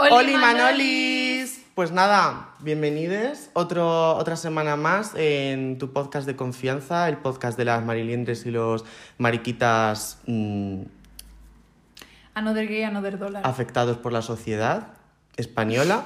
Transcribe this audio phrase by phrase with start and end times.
[0.00, 1.62] Oli, ¡Oli, Manolis!
[1.74, 7.64] Pues nada, bienvenidos otro, otra semana más en tu podcast de confianza, el podcast de
[7.66, 8.84] las mariliendres y los
[9.18, 10.82] mariquitas mm,
[12.34, 13.46] Another gay, another dollar.
[13.46, 14.88] afectados por la sociedad
[15.36, 16.04] española.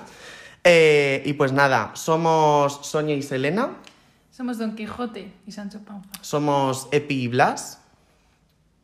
[0.65, 3.71] Eh, y pues nada, somos Sonia y Selena,
[4.31, 6.09] Somos Don Quijote y Sancho Panza.
[6.21, 7.81] somos Epi y Blas,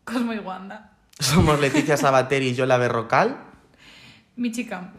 [0.04, 0.92] Cosmo y Wanda.
[1.18, 3.36] somos Leticia Sabater y Yola Berrocal,
[4.36, 4.92] Mi chica.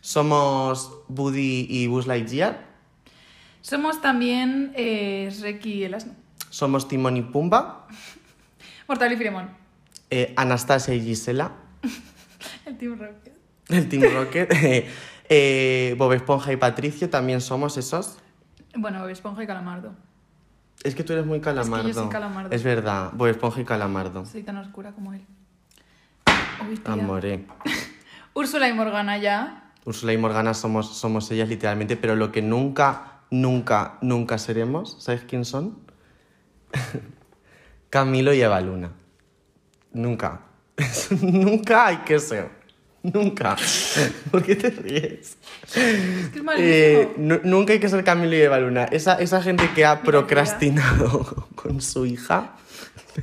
[0.00, 2.66] somos Buddy y Buzz Lightyear,
[3.60, 6.12] Somos también eh, Reki y el asno.
[6.50, 7.86] somos Timón y Pumba,
[8.88, 9.50] Mortal y Filemón.
[10.10, 11.52] eh, Anastasia y Gisela,
[12.66, 13.32] El Team Rocket.
[13.68, 14.48] el Team Rocket,
[15.28, 18.18] eh, Bob Esponja y Patricio también somos esos.
[18.74, 19.94] Bueno, Bob Esponja y Calamardo.
[20.84, 21.92] Es que tú eres muy calamardo.
[21.92, 22.50] soy calamardo.
[22.54, 24.24] Es verdad, Bob Esponja y Calamardo.
[24.24, 25.22] Soy tan oscura como él.
[26.70, 26.94] Uy, tía.
[28.38, 29.72] Úrsula y Morgana ya.
[29.84, 35.22] Úrsula y Morgana somos, somos ellas literalmente, pero lo que nunca, nunca, nunca seremos, ¿sabes
[35.26, 35.76] quién son?
[37.90, 38.92] Camilo y Eva Luna.
[39.92, 40.42] Nunca.
[41.20, 42.48] nunca hay que ser.
[43.02, 43.56] Nunca.
[44.30, 45.36] ¿Por qué te ríes?
[45.74, 46.44] Es que es.
[46.58, 48.84] Eh, nu- nunca hay que ser Camilo y Eva Luna.
[48.84, 52.54] Esa, esa gente que ha procrastinado con su hija.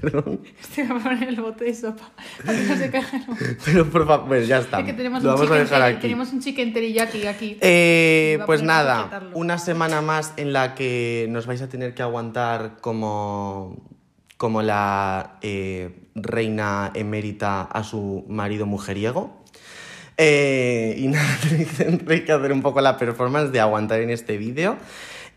[0.01, 0.41] Perdón.
[0.77, 2.11] Voy a poner el bote de sopa.
[2.45, 3.57] Para que no se caiga el bote.
[3.65, 4.79] Pero por favor, pues ya está.
[4.79, 6.01] Es que tenemos Lo un, vamos a dejar aquí.
[6.01, 7.57] tenemos un chicken teriyaki aquí.
[7.61, 12.77] Eh, pues nada, una semana más en la que nos vais a tener que aguantar
[12.81, 13.89] como,
[14.37, 19.43] como la eh, reina emérita a su marido mujeriego.
[20.17, 21.37] Eh, y nada,
[21.77, 24.77] tendréis que hacer un poco la performance de aguantar en este vídeo.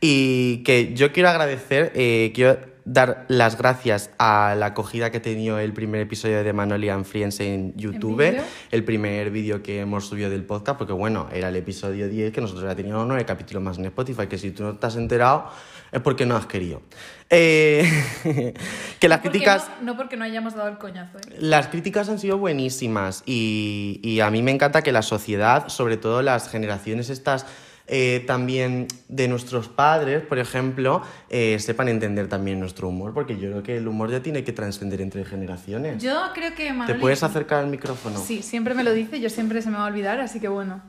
[0.01, 5.23] Y que yo quiero agradecer, eh, quiero dar las gracias a la acogida que ha
[5.23, 8.23] tenido el primer episodio de Manoli and Friends en YouTube
[8.71, 12.41] el primer vídeo que hemos subido del podcast, porque bueno, era el episodio 10, que
[12.41, 15.51] nosotros ya teníamos nueve capítulos más en Spotify, que si tú no te has enterado
[15.93, 16.83] es porque no has querido.
[17.31, 17.83] Eh,
[19.01, 19.71] que las No críticas...
[19.81, 21.19] No, no porque no hayamos dado el coñazo.
[21.19, 21.37] ¿eh?
[21.39, 25.97] Las críticas han sido buenísimas y, y a mí me encanta que la sociedad, sobre
[25.97, 27.47] todo las generaciones estas
[27.89, 33.51] eh, también de nuestros padres, por ejemplo, eh, sepan entender también nuestro humor, porque yo
[33.51, 36.03] creo que el humor ya tiene que trascender entre generaciones.
[36.03, 37.01] Yo creo que ¿Te Manoli...
[37.01, 38.19] puedes acercar al micrófono?
[38.21, 40.83] Sí, siempre me lo dice, yo siempre se me va a olvidar, así que bueno.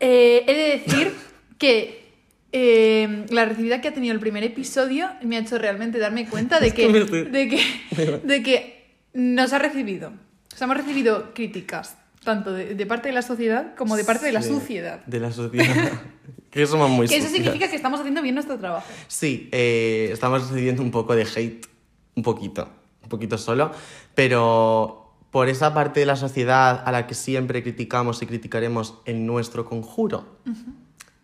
[0.00, 1.14] Eh, he de decir
[1.58, 2.04] que
[2.52, 6.60] eh, la recibida que ha tenido el primer episodio me ha hecho realmente darme cuenta
[6.60, 8.84] de Es que que, me estoy- de que, de que
[9.14, 10.12] nos ha recibido.
[10.52, 14.26] O sea, hemos recibido críticas, tanto de, de parte de la sociedad como de parte
[14.26, 15.04] de la suciedad.
[15.06, 15.92] De la sociedad.
[16.50, 17.42] que somos muy Que eso sucias.
[17.42, 18.86] significa que estamos haciendo bien nuestro trabajo.
[19.08, 21.66] Sí, eh, estamos recibiendo un poco de hate,
[22.14, 22.68] un poquito,
[23.02, 23.72] un poquito solo,
[24.14, 29.26] pero por esa parte de la sociedad a la que siempre criticamos y criticaremos en
[29.26, 30.38] nuestro conjuro,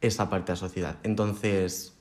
[0.00, 0.96] esa parte de la sociedad.
[1.04, 1.94] Entonces,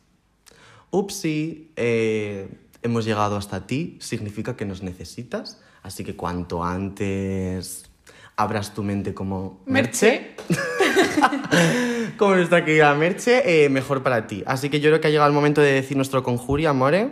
[0.90, 2.50] upsi, eh,
[2.82, 7.92] hemos llegado hasta ti, significa que nos necesitas, así que cuanto antes
[8.36, 10.36] abras tu mente como Merche,
[12.18, 14.44] como nuestra querida Merche, eh, mejor para ti.
[14.46, 17.12] Así que yo creo que ha llegado el momento de decir nuestro conjurio, amore.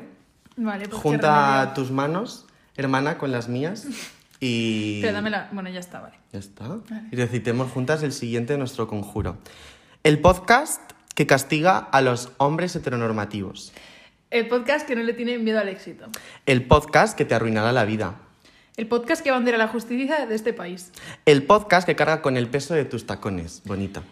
[0.55, 3.87] Vale, pues Junta tus manos, hermana, con las mías.
[4.39, 5.01] Y.
[5.01, 5.49] Pero dame la...
[5.51, 6.15] Bueno, ya está, vale.
[6.31, 6.77] Ya está.
[7.11, 9.37] Y recitemos juntas el siguiente de nuestro conjuro.
[10.03, 10.81] El podcast
[11.15, 13.73] que castiga a los hombres heteronormativos.
[14.29, 16.07] El podcast que no le tiene miedo al éxito.
[16.45, 18.21] El podcast que te arruinará la vida.
[18.77, 20.91] El podcast que bandera la justicia de este país.
[21.25, 23.63] El podcast que carga con el peso de tus tacones.
[23.65, 24.03] Bonita.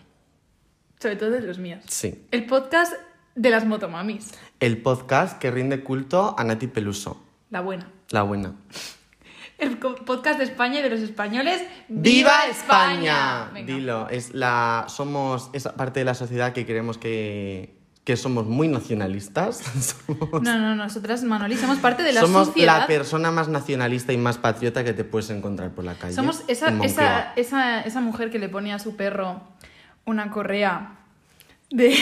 [0.99, 1.83] Sobre todo de los míos.
[1.87, 2.25] Sí.
[2.31, 2.93] El podcast
[3.35, 4.31] de las motomamis.
[4.59, 7.23] El podcast que rinde culto a Nati Peluso.
[7.51, 7.91] La buena.
[8.09, 8.55] La buena.
[9.59, 11.63] El podcast de España y de los españoles.
[11.87, 13.51] ¡Viva España!
[13.53, 13.71] Venga.
[13.71, 17.74] Dilo, es la, somos esa parte de la sociedad que creemos que,
[18.05, 19.57] que somos muy nacionalistas.
[20.07, 22.81] Somos, No, no, nosotras, Manoli, somos parte de la somos sociedad.
[22.81, 26.13] la persona más nacionalista y más patriota que te puedes encontrar por la calle.
[26.13, 29.41] Somos esa, esa, esa, esa mujer que le pone a su perro
[30.05, 30.99] una correa
[31.72, 31.96] de...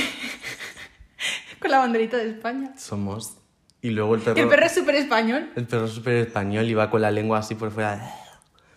[1.60, 2.74] con la banderita de España.
[2.78, 3.38] Somos.
[3.82, 4.42] Y luego el perro.
[4.42, 5.52] El perro es súper español.
[5.56, 8.14] el perro es súper español y va con la lengua así por fuera.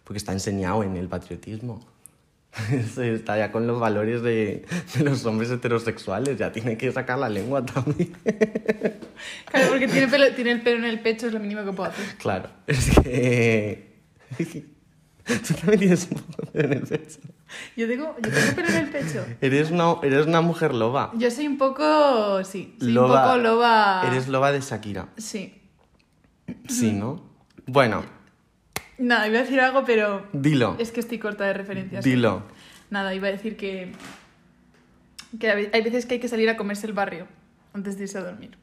[0.04, 1.84] Porque está enseñado en el patriotismo.
[2.94, 4.64] Se Está ya con los valores de,
[4.94, 6.38] de los hombres heterosexuales.
[6.38, 8.12] Ya tiene que sacar la lengua también.
[9.46, 11.88] Claro, porque tiene, pelo- tiene el pelo en el pecho, es lo mínimo que puedo
[11.90, 12.04] hacer.
[12.18, 14.66] Claro, es que.
[15.26, 17.18] Tú también tienes un poco de pelo en el pecho.
[17.76, 19.24] Yo tengo, yo tengo pelo en el pecho.
[19.40, 21.12] Eres una, eres una mujer loba.
[21.16, 22.44] Yo soy un poco.
[22.44, 23.22] Sí, soy Loba.
[23.22, 24.02] un poco loba.
[24.06, 25.08] Eres loba de Shakira.
[25.16, 25.62] Sí.
[26.68, 27.24] Sí, ¿no?
[27.66, 28.04] Bueno,
[28.98, 30.76] Nada, iba a decir algo, pero dilo.
[30.78, 32.04] es que estoy corta de referencias.
[32.04, 32.42] Dilo.
[32.90, 33.92] Nada, iba a decir que,
[35.38, 37.26] que hay veces que hay que salir a comerse el barrio
[37.74, 38.56] antes de irse a dormir.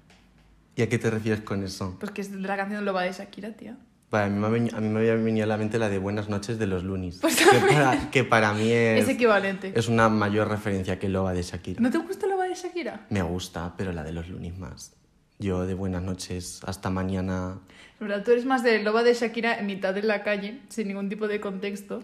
[0.76, 1.98] ¿Y a qué te refieres con eso?
[2.00, 3.78] Pues que es de la canción Loba de Shakira, tía.
[4.10, 6.30] Vale, a, mí me, a mí me había venido a la mente la de Buenas
[6.30, 7.20] noches de los Lunis.
[7.22, 9.72] Pues que, para, que para mí es, Es equivalente.
[9.76, 11.82] es una mayor referencia que Loba de Shakira.
[11.82, 13.06] ¿No te gusta Loba de Shakira?
[13.10, 14.94] Me gusta, pero la de los Lunis más.
[15.40, 17.60] Yo de Buenas noches hasta mañana.
[18.04, 21.10] Verdad, tú eres más de Loba de Shakira en mitad de la calle, sin ningún
[21.10, 22.02] tipo de contexto,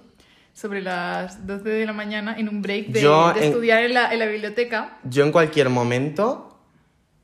[0.54, 3.94] sobre las 12 de la mañana, en un break de, Yo de en- estudiar en
[3.94, 4.98] la, en la biblioteca.
[5.04, 6.60] Yo en cualquier momento,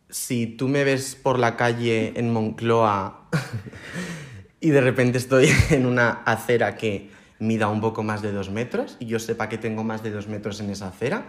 [0.10, 3.27] si tú me ves por la calle en Moncloa
[4.60, 8.95] y de repente estoy en una acera que mida un poco más de dos metros
[9.00, 11.25] y yo sepa que tengo más de dos metros en esa acera,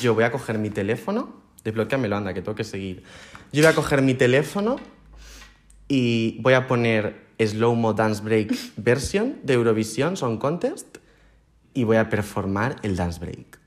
[0.00, 3.02] yo voy a coger mi teléfono, desbloqueamelo, anda, que tengo que seguir.
[3.52, 4.76] Yo voy a coger mi teléfono
[5.94, 10.96] y voy a poner Slow Mo Dance Break version de Eurovisión Song Contest
[11.74, 13.58] y voy a performar el dance break.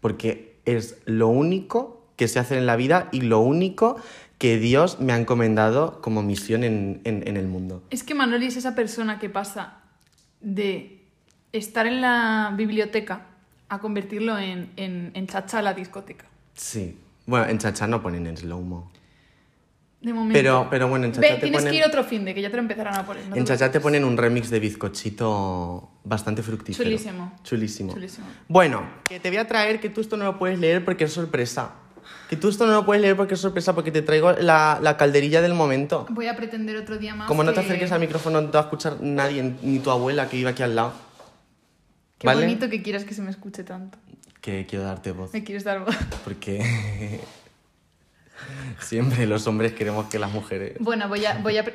[0.00, 3.96] Porque es lo único que sé hacer en la vida y lo único
[4.38, 7.82] que Dios me ha encomendado como misión en, en- en el mundo.
[7.90, 9.80] Es que Manoli es esa persona que pasa
[10.40, 11.02] de
[11.52, 13.26] estar en la biblioteca
[13.68, 16.26] a convertirlo en, en, en chacha a la discoteca.
[16.54, 16.96] Sí.
[17.26, 18.91] Bueno, en Chacha no ponen en slow-mo.
[20.02, 20.32] De momento.
[20.34, 21.72] Pero, pero bueno, en Chacha Ve, te tienes ponen...
[21.72, 23.26] que ir otro fin de que ya te lo empezarán a poner.
[23.28, 26.84] no En Chacha te ponen un remix de bizcochito bastante fructífero.
[26.88, 27.32] Chulísimo.
[27.44, 27.92] Chulísimo.
[27.92, 28.26] Chulísimo.
[28.48, 31.12] Bueno, que te voy a traer que tú esto no lo puedes leer porque es
[31.12, 31.74] sorpresa.
[32.28, 34.96] Que tú esto no lo puedes leer porque es sorpresa, porque te traigo la, la
[34.96, 36.06] calderilla del momento.
[36.10, 37.28] Voy a pretender otro día más.
[37.28, 39.90] Como no te que- acerques al micrófono, no te va a escuchar nadie, ni tu
[39.90, 40.94] abuela que vive aquí al lado.
[42.18, 42.40] Qué ¿vale?
[42.40, 43.98] bonito que quieras que se me escuche tanto.
[44.40, 45.32] Que quiero darte voz.
[45.32, 45.94] Me quieres dar voz.
[46.24, 47.20] Porque
[48.80, 51.64] siempre los hombres queremos que las mujeres Bueno, voy a, voy a,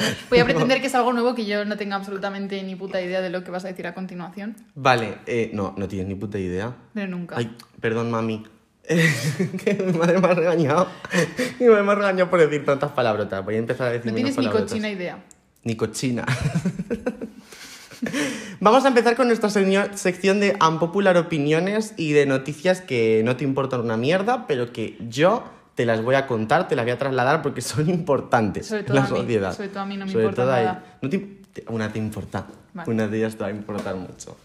[0.30, 3.20] voy a pretender que es algo nuevo que yo no tenga absolutamente ni puta idea
[3.20, 4.56] de lo que vas a decir a continuación.
[4.74, 6.74] Vale, eh, no, no tienes ni puta idea.
[6.94, 7.36] Pero nunca.
[7.36, 8.44] Ay, perdón, mami.
[9.64, 10.88] que mi madre me ha regañado.
[11.60, 13.44] Mi madre me ha regañado por decir tantas palabrotas.
[13.44, 14.70] Voy a empezar a decir no tienes ni palabrotas.
[14.70, 15.22] cochina idea.
[15.62, 16.24] Ni cochina.
[18.60, 23.44] Vamos a empezar con nuestra sección de unpopular opiniones y de noticias que no te
[23.44, 25.44] importan una mierda, pero que yo
[25.74, 28.96] te las voy a contar, te las voy a trasladar porque son importantes Sobre todo
[28.96, 29.54] la a mí, sociedad.
[29.54, 30.84] sobre todo a mí no me Sobre importa todo nada.
[31.02, 32.46] No te- una te importa.
[32.74, 32.90] Vale.
[32.90, 34.36] Una de ellas te va a importar mucho.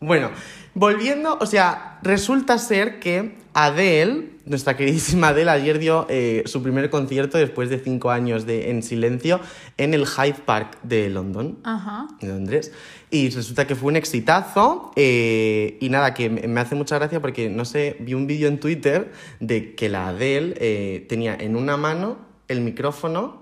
[0.00, 0.30] Bueno,
[0.74, 6.90] volviendo, o sea, resulta ser que Adele, nuestra queridísima Adele, ayer dio eh, su primer
[6.90, 9.40] concierto después de cinco años de, en silencio
[9.76, 12.08] en el Hyde Park de London Ajá.
[12.20, 12.72] de Londres.
[13.10, 14.92] Y resulta que fue un exitazo.
[14.96, 18.48] eh, y nada, que me me hace mucha gracia porque, no sé, vi un vídeo
[18.48, 23.39] en Twitter de que la Adele eh, tenía en una mano el micrófono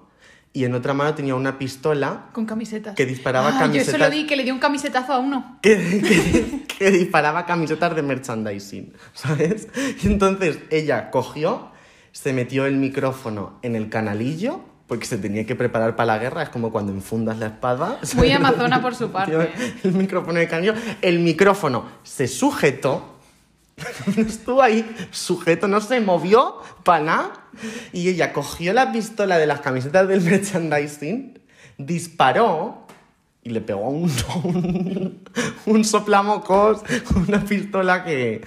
[0.60, 2.94] y en otra mano tenía una pistola Con camisetas.
[2.94, 4.00] Que disparaba Ah, Yo eso camisetas.
[4.00, 5.58] lo vi, que le dio un camisetazo a uno.
[5.62, 9.68] que, que- que disparaba camisetas de merchandising, ¿sabes?
[10.02, 11.70] Y entonces ella cogió,
[12.12, 16.42] se metió el micrófono en el canalillo, porque se tenía que preparar para la guerra,
[16.42, 17.98] es como cuando enfundas la espada.
[18.16, 19.50] Muy amazona por su parte.
[19.84, 23.17] El micrófono el canalillo, el micrófono se sujetó,
[24.16, 27.32] estuvo ahí sujeto, no se movió para nada,
[27.92, 31.38] y ella cogió la pistola de las camisetas del merchandising,
[31.76, 32.86] disparó
[33.42, 34.10] y le pegó un,
[34.44, 35.22] un,
[35.66, 36.82] un soplamocos,
[37.28, 38.42] una pistola que,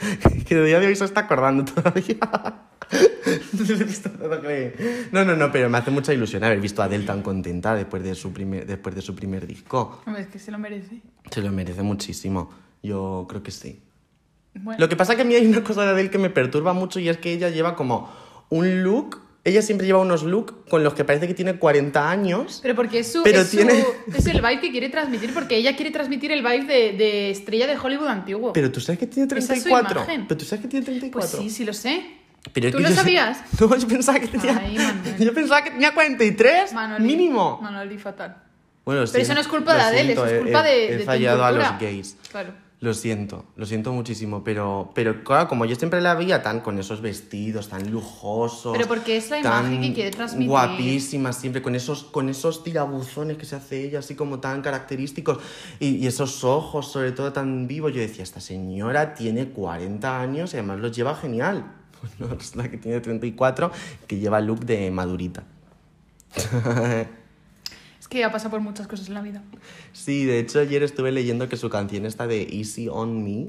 [0.47, 2.17] que de día de hoy se está acordando todavía.
[5.11, 8.03] No, no, no, pero me hace mucha ilusión haber visto a Adele tan contenta después
[8.03, 10.03] de su primer, después de su primer disco.
[10.17, 11.01] Es que se lo merece.
[11.29, 12.49] Se lo merece muchísimo.
[12.83, 13.79] Yo creo que sí.
[14.53, 16.73] Bueno, Lo que pasa que a mí hay una cosa de Adele que me perturba
[16.73, 18.09] mucho y es que ella lleva como
[18.49, 19.21] un look.
[19.43, 22.59] Ella siempre lleva unos looks con los que parece que tiene 40 años.
[22.61, 23.83] pero porque es, su, pero es, su- tiene-
[24.15, 27.65] es el vibe que quiere transmitir, porque ella quiere transmitir el vibe de, de estrella
[27.65, 28.53] de Hollywood antiguo.
[28.53, 30.05] Pero tú sabes que tiene Esa es su 34.
[30.27, 31.11] Pero tú sabes que tiene 34.
[31.39, 32.17] pues sí, sí lo sé.
[32.53, 33.39] Pero ¿Tú lo yo sabías?
[33.59, 34.61] No, yo pensaba que tenía.
[34.63, 34.77] Ay,
[35.19, 36.73] yo pensaba que tenía 43.
[36.73, 37.59] Manoli, mínimo.
[37.63, 38.35] Manoli fatal.
[38.85, 40.97] Bueno, Pero eso no es culpa de Adele, eso es culpa he, de, he de
[40.99, 41.71] tu fallado a cultura.
[41.71, 42.17] los gays.
[42.29, 42.53] Claro.
[42.81, 46.79] Lo siento, lo siento muchísimo, pero, pero claro, como yo siempre la veía tan con
[46.79, 48.75] esos vestidos tan lujosos.
[48.75, 50.49] Pero porque es la imagen que quiere transmitir.
[50.49, 55.37] Guapísima, siempre con esos, con esos tirabuzones que se hace ella, así como tan característicos.
[55.79, 57.93] Y, y esos ojos, sobre todo, tan vivos.
[57.93, 61.75] Yo decía, esta señora tiene 40 años y además los lleva genial.
[62.17, 63.71] Bueno, resulta que tiene 34,
[64.07, 65.43] que lleva look de madurita.
[68.11, 69.41] Que ha pasado por muchas cosas en la vida.
[69.93, 73.47] Sí, de hecho ayer estuve leyendo que su canción esta de Easy on Me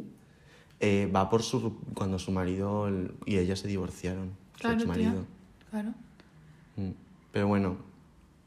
[0.79, 4.31] eh, va por su cuando su marido el- y ella se divorciaron.
[4.55, 4.85] Su Claro, tía.
[4.87, 5.27] exmarido.
[5.71, 5.89] Claro.
[6.77, 6.91] Mm.
[7.33, 7.77] Pero bueno,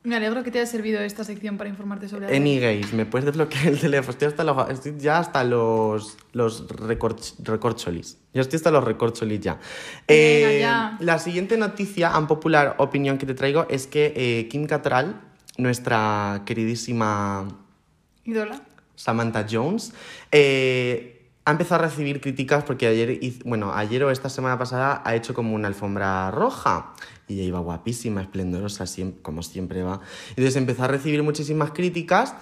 [0.03, 2.37] Me alegro que te haya servido esta sección para informarte sobre algo.
[2.37, 4.11] Any gays, ¿me puedes desbloquear el teléfono?
[4.11, 8.17] Estoy, hasta los, estoy ya hasta los, los recorch- recorcholis.
[8.33, 9.53] Yo estoy hasta los recorcholis ya.
[9.55, 9.63] Venga,
[10.07, 10.97] Eh, ya.
[11.01, 15.19] La siguiente noticia, un popular opinión que te traigo, es que eh, Kim Cattrall,
[15.57, 17.47] nuestra queridísima
[18.23, 18.61] Ídola.
[18.95, 19.93] Samantha Jones,
[20.31, 25.15] eh, ha empezado a recibir críticas porque ayer, bueno, ayer o esta semana pasada ha
[25.15, 26.93] hecho como una alfombra roja
[27.27, 28.85] y ella iba guapísima, esplendorosa,
[29.21, 30.01] como siempre va.
[30.29, 32.35] Entonces empezó a recibir muchísimas críticas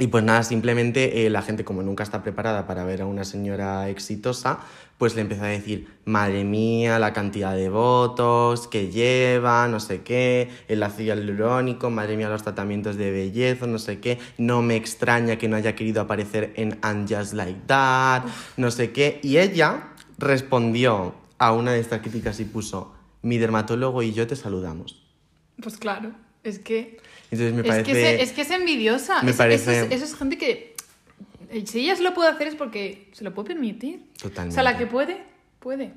[0.00, 3.24] y pues nada, simplemente eh, la gente como nunca está preparada para ver a una
[3.24, 4.60] señora exitosa,
[4.96, 10.00] pues le empezó a decir, madre mía, la cantidad de votos que lleva, no sé
[10.00, 14.76] qué, el ácido hialurónico, madre mía, los tratamientos de belleza, no sé qué, no me
[14.76, 18.24] extraña que no haya querido aparecer en And Just Like That,
[18.56, 19.20] no sé qué.
[19.22, 24.36] Y ella respondió a una de estas críticas y puso, mi dermatólogo y yo te
[24.36, 25.02] saludamos.
[25.62, 26.98] Pues claro, es que.
[27.30, 27.92] Entonces me es, parece...
[27.92, 29.22] que es, es que es envidiosa.
[29.22, 30.74] Me Es- parece- Eso es, eso es gente que.
[31.50, 34.04] eh, Si ella se lo puede hacer es porque se lo puede permitir.
[34.20, 34.52] Totalmente.
[34.52, 35.22] O sea, la que puede,
[35.58, 35.92] puede.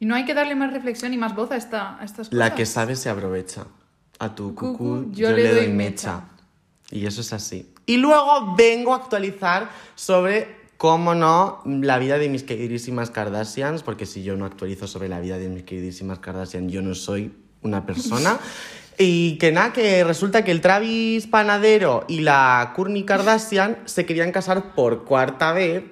[0.00, 2.32] Y no hay que darle más reflexión y más voz a, esta, a estas cosas.
[2.38, 3.66] La que sabe se aprovecha.
[4.18, 6.24] A tu cucú, Cucú, yo, le doy mecha.
[6.90, 7.70] Y eso es así.
[7.86, 10.48] Y luego vengo a actualizar sobre,
[10.78, 15.20] cómo no, la vida de mis queridísimas Kardashians, porque si yo no actualizo sobre la
[15.20, 17.32] vida de mis queridísimas Kardashian, yo no soy
[17.66, 18.38] una persona.
[18.98, 24.32] Y que nada, que resulta que el Travis Panadero y la Kourtney Kardashian se querían
[24.32, 25.84] casar por cuarta vez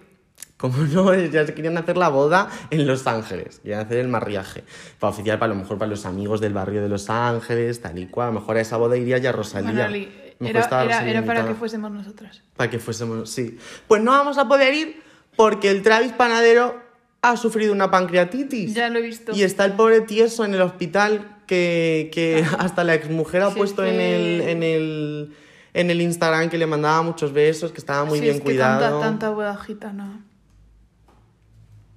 [0.56, 4.64] como no, ya se querían hacer la boda en Los Ángeles, querían hacer el mariaje.
[4.98, 8.06] Para oficial, para lo mejor para los amigos del barrio de Los Ángeles, tal y
[8.06, 8.28] cual.
[8.28, 9.72] A lo mejor a esa boda iría ya Rosalía.
[9.72, 10.08] Manoli,
[10.40, 12.40] era, para que fuésemos nosotras.
[12.56, 13.58] Para que fuésemos, sí.
[13.86, 15.02] Pues no vamos a poder ir
[15.36, 16.80] porque el Travis Panadero
[17.20, 18.74] ha sufrido una pancreatitis.
[18.74, 19.32] Ya lo he visto.
[19.34, 23.56] Y está el pobre tieso en el hospital que, que hasta la exmujer ha Sí,
[23.58, 25.36] puesto es en, el, en, el,
[25.74, 28.44] en el Instagram que le mandaba muchos besos, que estaba muy Sí, bien es que
[28.46, 28.80] cuidado.
[28.80, 30.20] Tanta, tanta boda gitana.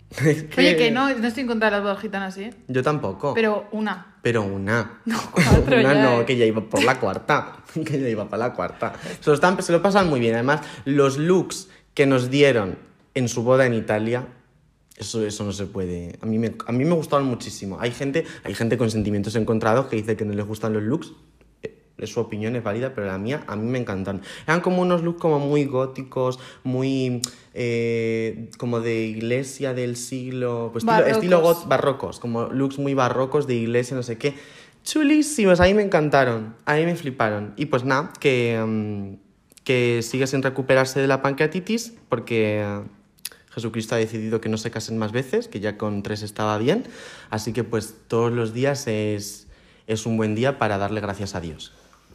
[0.25, 2.53] Es que- Oye, que no, no estoy en contra de las bodas gitanas, ¿eh?
[2.67, 3.33] Yo tampoco.
[3.33, 4.15] Pero una.
[4.21, 5.01] Pero una.
[5.05, 6.25] No, cuatro una ya, no, eh.
[6.25, 7.57] que ya iba por la cuarta.
[7.73, 8.93] que ya iba para la cuarta.
[9.19, 10.35] Se lo, están, se lo pasan muy bien.
[10.35, 12.77] Además, los looks que nos dieron
[13.15, 14.27] en su boda en Italia,
[14.97, 16.17] eso, eso no se puede.
[16.21, 17.77] A mí, me, a mí me gustaron muchísimo.
[17.79, 21.13] Hay gente, hay gente con sentimientos encontrados que dice que no les gustan los looks.
[21.61, 24.21] Eh, su opinión, es válida, pero la mía, a mí me encantan.
[24.47, 27.21] Eran como unos looks como muy góticos, muy
[27.53, 32.19] eh, como de iglesia del siglo, pues estilo, estilo Barrocos.
[32.19, 34.33] como looks muy barrocos de iglesia, no sé qué.
[34.83, 37.53] Chulísimos, a mí me encantaron, a mí me fliparon.
[37.55, 39.15] Y pues nada, que, mm,
[39.63, 42.63] que sigue sin recuperarse de la pancreatitis porque
[43.57, 46.83] Jesucristo ha decidido que no se casen más veces, que ya con tres estaba bien.
[47.31, 49.47] Así que pues todos los días es,
[49.87, 51.73] es un buen día para darle gracias a Dios.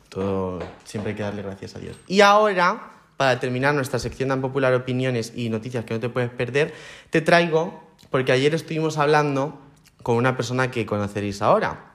[0.08, 1.96] Todo, siempre hay que darle gracias a Dios.
[2.06, 6.30] Y ahora, para terminar nuestra sección tan popular opiniones y noticias que no te puedes
[6.30, 6.74] perder,
[7.10, 9.58] te traigo, porque ayer estuvimos hablando
[10.04, 11.92] con una persona que conoceréis ahora.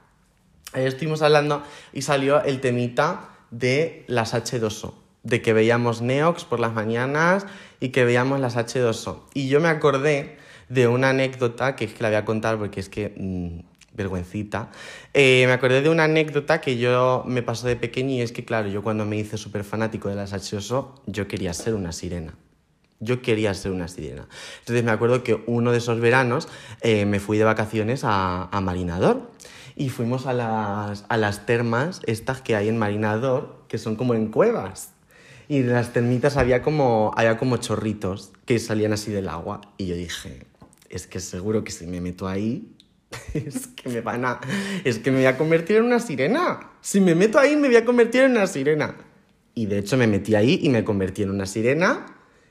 [0.73, 1.63] Ayer estuvimos hablando
[1.93, 4.93] y salió el temita de las H2O,
[5.27, 7.46] de que veíamos Neox por las mañanas
[7.79, 9.24] y que veíamos las H2O.
[9.34, 10.38] Y yo me acordé
[10.69, 13.60] de una anécdota que es que la voy a contar porque es que mm,
[13.93, 14.69] vergüencita.
[15.13, 18.46] Eh, me acordé de una anécdota que yo me pasó de pequeño y es que,
[18.46, 22.36] claro, yo cuando me hice súper fanático de las H2O, yo quería ser una sirena.
[23.00, 24.27] Yo quería ser una sirena.
[24.60, 26.48] Entonces me acuerdo que uno de esos veranos
[26.81, 29.29] eh, me fui de vacaciones a, a Marinador
[29.75, 34.15] y fuimos a las, a las termas estas que hay en Marinador, que son como
[34.15, 34.93] en cuevas.
[35.47, 39.61] Y en las termitas había como, había como chorritos que salían así del agua.
[39.77, 40.45] Y yo dije,
[40.89, 42.75] es que seguro que si me meto ahí,
[43.33, 44.41] es que me van a...
[44.83, 46.71] Es que me voy a convertir en una sirena.
[46.81, 48.95] Si me meto ahí, me voy a convertir en una sirena.
[49.55, 52.05] Y de hecho me metí ahí y me convertí en una sirena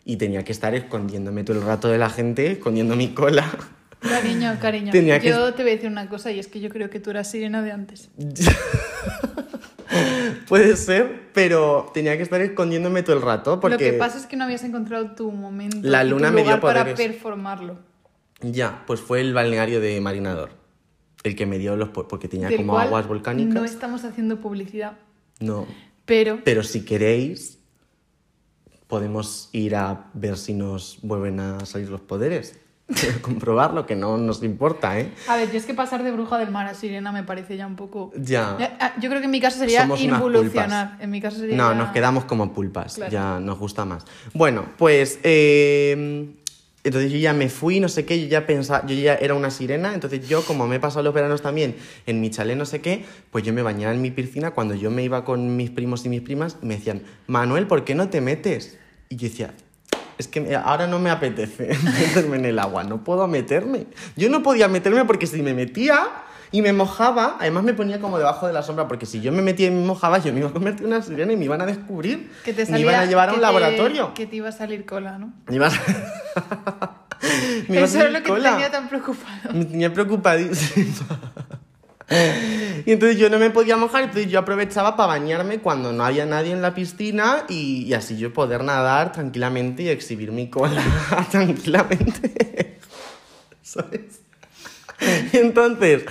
[0.05, 3.45] y tenía que estar escondiéndome todo el rato de la gente, escondiendo mi cola.
[4.01, 4.93] Cariño, cariño.
[4.93, 7.01] Tenía que- Yo te voy a decir una cosa y es que yo creo que
[7.01, 8.11] tú eras sirena de antes.
[10.49, 13.73] Puede ser, pero tenía que estar escondiéndome todo el rato porque...
[13.73, 15.79] Lo que pasa es que no habías encontrado tu momento.
[15.83, 17.79] La y tu luna me dio lugar para performarlo.
[18.43, 20.51] Ya, pues fue el balneario de Marinador.
[21.23, 21.89] El que me dio los...
[21.89, 23.55] po- porque tenía del como aguas volcánicas.
[23.55, 24.93] No estamos haciendo publicidad,
[25.41, 25.67] No.
[26.05, 27.59] pero Pero si queréis,
[28.87, 32.59] podemos ir a ver si nos vuelven a salir los poderes.
[33.23, 35.11] Comprobarlo, que no nos importa, ¿eh?
[35.29, 37.67] A ver, yo es que pasar de bruja del mar a sirena me parece ya
[37.67, 38.13] un poco...
[38.17, 38.57] Ya.
[38.81, 40.97] Ah, Yo creo que en mi caso sería Somos involucionar.
[41.01, 41.57] En mi caso sería...
[41.57, 43.11] No, nos quedamos como pulpas, Claro.
[43.13, 44.05] ya nos gusta más.
[44.35, 46.29] Bueno, pues eh,
[46.85, 49.51] Entonces yo ya me fui, no sé qué, yo ya pensaba, yo ya era una
[49.51, 51.75] sirena, entonces yo como me he pasado los veranos también
[52.07, 54.93] en mi chalet no sé qué, pues yo me bañaba en mi piscina cuando yo
[54.93, 58.21] me iba con mis primos y mis primas, me decían, Manuel, ¿por qué no te
[58.21, 58.79] metes?
[59.09, 59.55] Y yo decía,
[60.19, 63.87] es que ahora no me apetece meterme en el agua, no puedo meterme.
[64.17, 66.01] Yo no podía meterme porque si me metía
[66.53, 69.43] y me mojaba, además me ponía como debajo de la sombra, porque si yo me
[69.43, 71.61] metía y me mojaba, yo me iba a convertir en una sirena y me iban
[71.61, 72.31] a descubrir.
[72.45, 74.15] Que te me iban a llevar a un que te- laboratorio.
[74.15, 75.33] que te iba a salir cola, ¿no?
[75.49, 75.71] Me iba a-
[77.69, 78.51] me iba a Eso es lo que cola.
[78.51, 79.53] te tenía tan preocupado.
[79.53, 81.07] Me tenía preocupadísima.
[82.09, 86.25] Y entonces yo no me podía mojar, entonces yo aprovechaba para bañarme cuando no había
[86.25, 90.83] nadie en la piscina y, y así yo poder nadar tranquilamente y exhibir mi cola
[91.31, 92.79] tranquilamente.
[93.63, 94.26] ¿Sabes?
[95.33, 96.05] Entonces,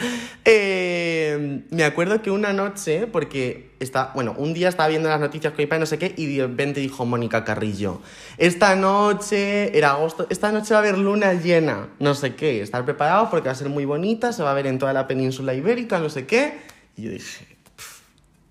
[0.46, 5.54] eh, me acuerdo que una noche, porque está, bueno, un día estaba viendo las noticias
[5.54, 8.02] con mi padre, no sé qué, y de repente dijo Mónica Carrillo,
[8.38, 12.86] esta noche, era agosto, esta noche va a haber luna llena, no sé qué, estar
[12.86, 15.54] preparados porque va a ser muy bonita, se va a ver en toda la península
[15.54, 16.60] ibérica, no sé qué.
[16.96, 18.00] Y yo dije, "Pff,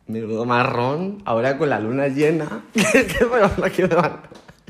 [0.08, 4.20] menudo marrón, ahora con la luna llena, que, que me van a- que me van-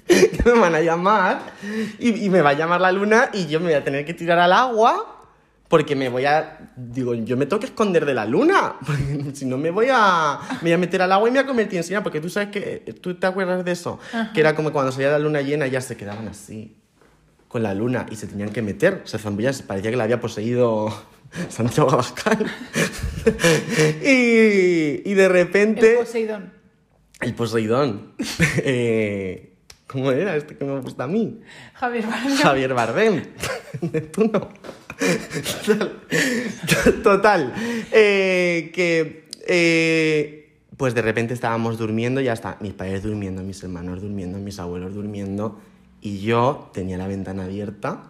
[0.07, 1.41] que me van a llamar
[1.99, 4.13] y, y me va a llamar la luna y yo me voy a tener que
[4.13, 5.14] tirar al agua
[5.75, 9.45] porque me voy a digo yo me tengo que esconder de la luna porque si
[9.45, 11.79] no me voy a me voy a meter al agua y me voy a convertir
[11.79, 13.99] en sirena porque tú sabes que tú te acuerdas de eso
[14.33, 16.77] que era como cuando salía la luna llena ya se quedaban así
[17.49, 20.95] con la luna y se tenían que meter se zambullan parecía que la había poseído
[21.49, 22.39] Santiago Abascal
[24.01, 26.53] y, y de repente El Poseidón.
[27.21, 28.13] el Poseidón.
[28.59, 29.57] Eh,
[29.89, 31.41] ¿Cómo era este que me gusta a mí?
[31.75, 32.37] Javier Bardem.
[32.37, 33.23] Javier Bardem.
[33.93, 34.51] Neptuno.
[37.03, 37.55] Total.
[37.93, 39.29] Eh, que.
[39.47, 40.45] eh,
[40.77, 42.57] pues de repente estábamos durmiendo, ya está.
[42.61, 45.61] Mis padres durmiendo, mis hermanos durmiendo, mis abuelos durmiendo.
[46.01, 48.03] Y yo tenía la ventana abierta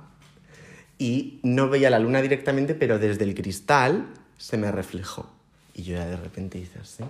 [0.98, 4.06] y no veía la luna directamente, pero desde el cristal
[4.38, 5.30] se me reflejó.
[5.74, 7.04] Y yo ya de repente hice así.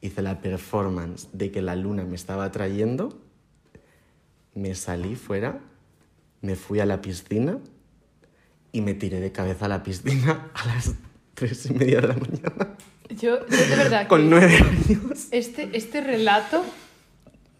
[0.00, 3.18] Hice la performance de que la luna me estaba trayendo.
[4.54, 5.60] Me salí fuera,
[6.40, 7.58] me fui a la piscina
[8.76, 10.92] y me tiré de cabeza a la piscina a las
[11.32, 12.76] tres y media de la mañana.
[13.08, 14.06] Yo, yo de verdad.
[14.06, 15.28] Con nueve años.
[15.30, 16.62] Este, este relato.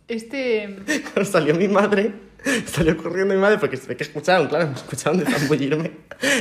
[0.08, 0.76] Este.
[1.14, 2.12] Cuando salió mi madre,
[2.66, 5.92] salió corriendo mi madre porque se ve que escucharon, claro, me escucharon de zambullirme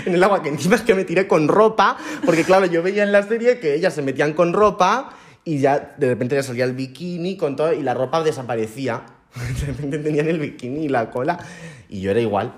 [0.06, 3.04] en el agua, que encima es que me tiré con ropa, porque claro, yo veía
[3.04, 5.12] en la serie que ellas se metían con ropa
[5.46, 9.04] y ya de repente ya salía el bikini con todo y la ropa desaparecía.
[9.36, 11.40] De repente tenían el bikini y la cola
[11.88, 12.54] y yo era igual.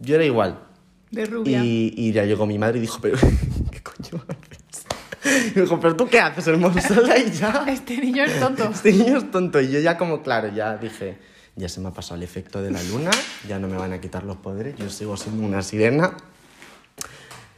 [0.00, 0.69] Yo era igual.
[1.10, 1.64] De rubia.
[1.64, 3.16] Y, y ya llegó mi madre y dijo, pero
[3.70, 5.54] ¿qué coño haces?
[5.56, 7.64] Y dijo, pero tú qué haces, hermosa, ahí ya.
[7.68, 8.70] Este niño es tonto.
[8.74, 9.60] Este niño es tonto.
[9.60, 11.18] Y yo ya como, claro, ya dije,
[11.56, 13.10] ya se me ha pasado el efecto de la luna,
[13.48, 16.16] ya no me van a quitar los poderes, yo sigo siendo una sirena.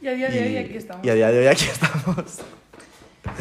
[0.01, 1.05] Y a día de hoy y- aquí estamos.
[1.05, 2.39] Y a día de hoy aquí estamos.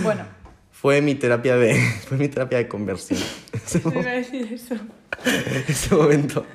[0.03, 0.25] Bueno,
[0.70, 1.75] Fue mi terapia de,
[2.07, 3.18] fue mi terapia de conversión.
[3.53, 4.77] Ese, iba a decir eso.
[5.68, 6.46] ese momento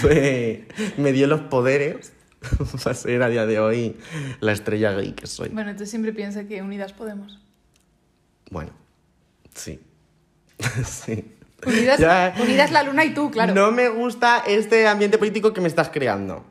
[0.00, 2.12] fue, me dio los poderes
[2.82, 3.96] para ser a día de hoy
[4.40, 5.48] la estrella gay que soy.
[5.50, 7.40] Bueno, tú siempre piensas que unidas podemos.
[8.50, 8.70] Bueno,
[9.54, 9.80] sí.
[10.84, 11.32] sí.
[11.66, 12.34] Unidas, Ya.
[12.40, 13.54] unidas la luna y tú, claro.
[13.54, 16.44] No me gusta este ambiente político que me estás creando.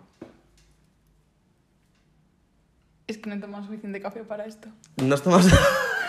[3.07, 4.67] Es que no tomamos suficiente café para esto.
[4.97, 5.45] No estamos...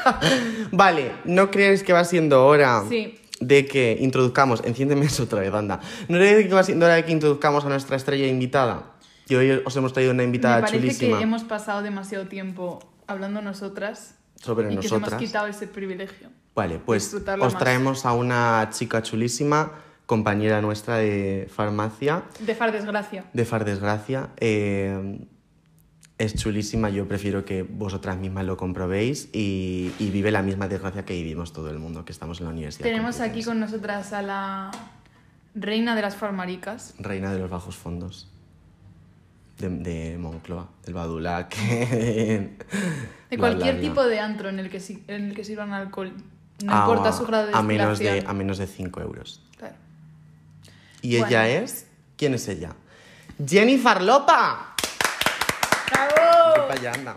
[0.73, 3.19] vale, ¿no crees que va siendo hora Sí.
[3.39, 4.63] de que introduzcamos...
[4.65, 5.79] Enciéndeme eso otra vez, anda.
[6.09, 8.95] ¿No crees que va siendo hora de que introduzcamos a nuestra estrella invitada?
[9.29, 12.79] Y hoy os hemos traído una invitada Me parece chulísima que hemos pasado demasiado tiempo
[13.07, 15.13] hablando nosotras sobre y que nosotras.
[15.13, 16.29] hemos quitado ese privilegio.
[16.55, 17.59] Vale, pues os más.
[17.59, 19.73] traemos a una chica chulísima,
[20.07, 23.25] compañera nuestra de farmacia, De far desgracia.
[23.33, 24.29] de Far Desgracia.
[24.39, 25.27] Eh,
[26.19, 31.05] es chulísima, yo prefiero que vosotras mismas lo comprobéis y, y vive la misma desgracia
[31.05, 32.85] que vivimos todo el mundo, que estamos en la universidad.
[32.89, 34.71] Tenemos aquí con nosotras a la
[35.55, 36.95] reina de las farmaricas.
[36.99, 38.31] Reina de los bajos fondos.
[39.59, 41.57] De, de Moncloa, del Badulac.
[41.57, 42.57] De
[43.31, 46.13] De cualquier tipo de antro en el que, si- en el que sirvan alcohol.
[46.65, 48.25] No importa su grado de a menos de.
[48.27, 49.43] A menos de 5 euros.
[49.59, 49.75] Claro.
[51.03, 51.27] ¿Y Bueno.
[51.27, 51.87] ella es?
[52.17, 52.73] ¿Quién es ella?
[53.47, 54.75] ¡Jennifer Lopa!
[55.91, 56.69] ¡Bravo!
[56.69, 57.15] Vaya, anda.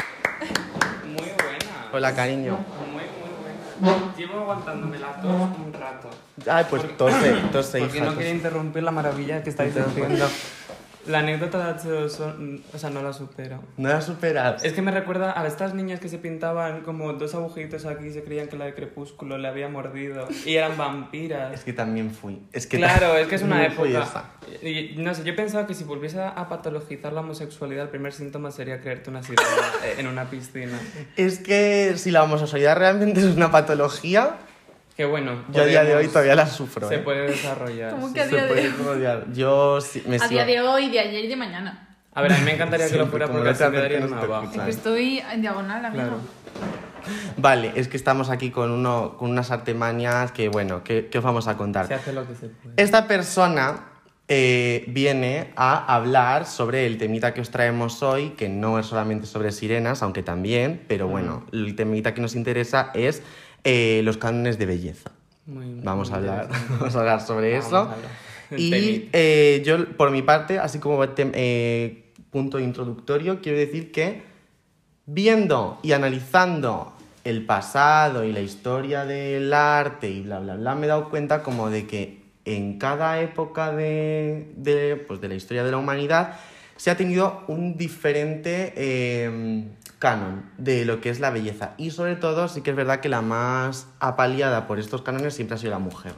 [1.06, 1.90] Muy buena.
[1.94, 2.58] Hola, cariño.
[2.92, 4.14] Muy, muy buena.
[4.18, 6.10] Llevo aguantándome la tos un rato.
[6.50, 8.06] Ay, pues tose, tose, Porque hija.
[8.06, 8.36] no quería tose.
[8.36, 10.28] interrumpir la maravilla que estáis haciendo.
[11.10, 13.64] La anécdota de H2O, o sea, no la supero.
[13.78, 14.64] No la superas.
[14.64, 18.14] Es que me recuerda a estas niñas que se pintaban como dos agujeritos aquí y
[18.14, 21.52] se creían que la de Crepúsculo le había mordido y eran vampiras.
[21.52, 22.44] Es que también fui.
[22.54, 24.36] Es que Claro, es que es una época.
[24.62, 28.52] Y, no sé, yo pensaba que si volviese a patologizar la homosexualidad, el primer síntoma
[28.52, 29.50] sería creerte una sirena
[29.84, 30.80] eh, en una piscina.
[31.16, 34.38] Es que si la homosexualidad realmente es una patología,
[35.00, 36.90] Que bueno, yo a día de hoy todavía la sufro.
[36.90, 37.00] se ¿eh?
[37.00, 37.92] puede desarrollar.
[37.92, 39.24] ¿Cómo que a Se día de puede hoy?
[39.34, 41.88] Yo sí- me A sigo- día de hoy, de ayer y de mañana.
[42.14, 43.72] A ver, a mí me encantaría que lo Siempre, fuera como porque no te así
[43.74, 44.44] me daría acerques, una no te baja.
[44.44, 44.66] Es Claro.
[44.66, 46.04] que estoy en diagonal, amigo.
[46.04, 46.18] Claro.
[47.38, 51.24] Vale, es que estamos aquí con, uno, con unas artemanias que, bueno, que, que os
[51.24, 51.88] vamos a contar.
[51.88, 52.74] Se hace lo que se puede.
[52.76, 53.86] Esta persona
[54.28, 59.28] eh, viene a hablar sobre el temita que os traemos hoy, que no es solamente
[59.28, 63.24] sobre sirenas, aunque también, pero bueno, el temita que nos interesa es
[63.64, 65.12] eh, los cánones de belleza.
[65.46, 67.90] Muy- Vamos a hablar, vamos a hablar sobre Vamos eso.
[68.58, 70.98] Y eh, yo, por mi parte, así como
[71.34, 74.24] eh, punto introductorio, quiero decir que
[75.06, 76.94] viendo y analizando
[77.24, 81.44] el pasado y la historia del arte y bla, bla, bla, me he dado cuenta
[81.44, 86.40] como de que en cada época de, de, pues, de la historia de la humanidad
[86.76, 89.64] se ha tenido un diferente eh,
[90.00, 91.74] canon de lo que es la belleza.
[91.78, 95.56] Y sobre todo, sí que es verdad que la más apaleada por estos cánones siempre
[95.56, 96.14] ha sido la mujer.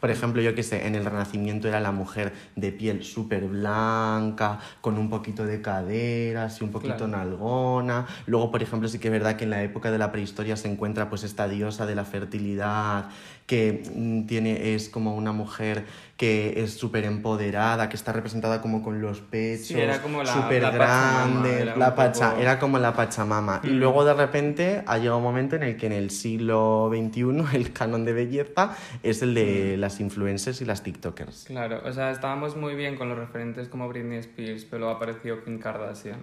[0.00, 4.60] Por ejemplo, yo que sé, en el Renacimiento era la mujer de piel súper blanca,
[4.80, 7.08] con un poquito de caderas y un poquito Claro.
[7.08, 8.06] nalgona.
[8.26, 10.70] Luego, por ejemplo, sí que es verdad que en la época de la prehistoria se
[10.70, 13.08] encuentra pues esta diosa de la fertilidad,
[13.46, 15.84] que mm, tiene, es como una mujer
[16.18, 20.32] que es súper empoderada, que está representada como con los pechos Sí, era como la-
[20.32, 23.60] súper la pacha, poco- era como la Pachamama.
[23.62, 23.78] Y Mm.
[23.78, 27.72] luego de repente ha llegado un momento en el que en el siglo XXI el
[27.72, 29.80] canon de belleza es el de Mm.
[29.80, 31.44] las influencers y las TikTokers.
[31.46, 35.44] Claro, o sea, estábamos muy bien con los referentes como Britney Spears, pero luego apareció
[35.44, 36.20] Kim Kardashian.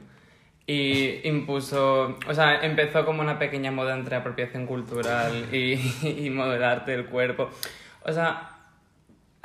[0.68, 5.80] Y impuso, o sea, empezó como una pequeña moda entre apropiación cultural y,
[6.26, 7.50] y modelarte el cuerpo.
[8.04, 8.50] O sea,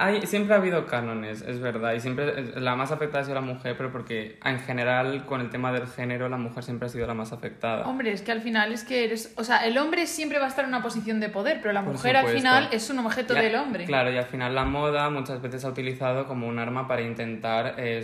[0.00, 3.42] hay, siempre ha habido cánones, es verdad, y siempre la más afectada ha sido la
[3.42, 7.06] mujer, pero porque en general con el tema del género la mujer siempre ha sido
[7.06, 7.86] la más afectada.
[7.86, 9.34] Hombre, es que al final es que eres.
[9.36, 11.84] O sea, el hombre siempre va a estar en una posición de poder, pero la
[11.84, 13.84] Por mujer al final es un objeto del hombre.
[13.84, 17.74] Claro, y al final la moda muchas veces ha utilizado como un arma para intentar
[17.76, 18.02] eh,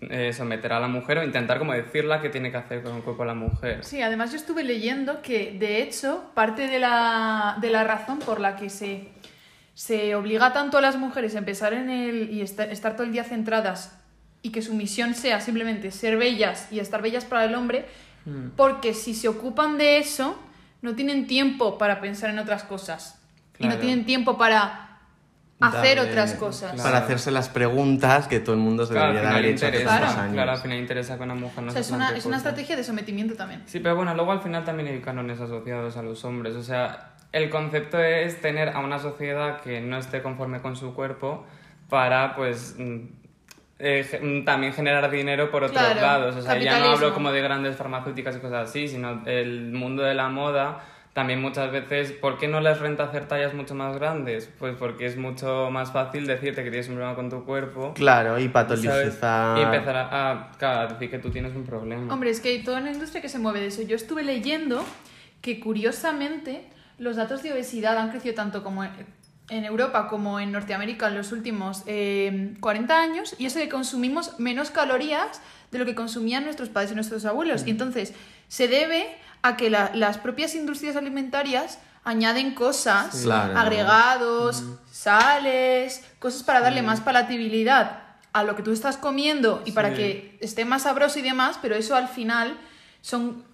[0.00, 3.02] eh, someter a la mujer o intentar como decirla qué tiene que hacer con el
[3.02, 3.84] cuerpo de la mujer.
[3.84, 8.40] Sí, además yo estuve leyendo que, de hecho, parte de la, de la razón por
[8.40, 9.06] la que se,
[9.74, 12.30] se obliga tanto a las mujeres a empezar en el.
[12.30, 13.96] y estar, estar todo el día centradas
[14.42, 17.86] y que su misión sea simplemente ser bellas y estar bellas para el hombre,
[18.26, 18.50] Mm.
[18.56, 20.38] porque si se ocupan de eso,
[20.82, 23.18] no tienen tiempo para pensar en otras cosas.
[23.58, 24.98] Y no tienen tiempo para
[25.60, 26.72] hacer otras cosas.
[26.72, 26.82] Claro.
[26.90, 30.06] Para hacerse las preguntas que todo el mundo se Claro, debería haber hecho hace Claro.
[30.06, 30.32] años.
[30.32, 32.36] claro, al final interesa que una mujer no O sea, se es una, es una
[32.38, 33.62] estrategia de sometimiento también.
[33.66, 36.54] Sí, pero bueno, luego al final también hay cánones asociados a los hombres.
[36.56, 40.94] O sea, el concepto es tener a una sociedad que no esté conforme con su
[40.94, 41.46] cuerpo
[41.88, 42.98] para, pues, mm,
[43.78, 46.36] eh, mm, también generar dinero por otros Claro, lados.
[46.36, 50.02] O sea, ya no hablo como de grandes farmacéuticas y cosas así, sino el mundo
[50.02, 50.84] de la moda.
[51.12, 54.48] También muchas veces, ¿por qué no les renta hacer tallas mucho más grandes?
[54.58, 57.94] Pues porque es mucho más fácil decirte que tienes un problema con tu cuerpo.
[57.94, 59.58] Claro, y patologizar.
[59.58, 62.12] Y empezar a, a, claro, a decir que tú tienes un problema.
[62.12, 63.82] Hombre, es que hay toda una industria que se mueve de eso.
[63.82, 64.84] Yo estuve leyendo
[65.40, 66.68] que curiosamente
[67.00, 68.90] los datos de obesidad han crecido tanto como en,
[69.48, 74.38] en Europa como en Norteamérica en los últimos eh, 40 años y eso que consumimos
[74.38, 75.40] menos calorías
[75.72, 77.66] de lo que consumían nuestros padres y nuestros abuelos.
[77.66, 78.12] Y entonces
[78.48, 79.08] se debe
[79.42, 83.22] a que la- las propias industrias alimentarias añaden cosas.
[83.24, 83.58] Claro.
[83.58, 89.92] agregados, sales, cosas para darle más palatabilidad a lo que tú estás comiendo y para
[89.94, 92.56] que esté más sabroso y demás, pero eso al final
[93.02, 93.44] son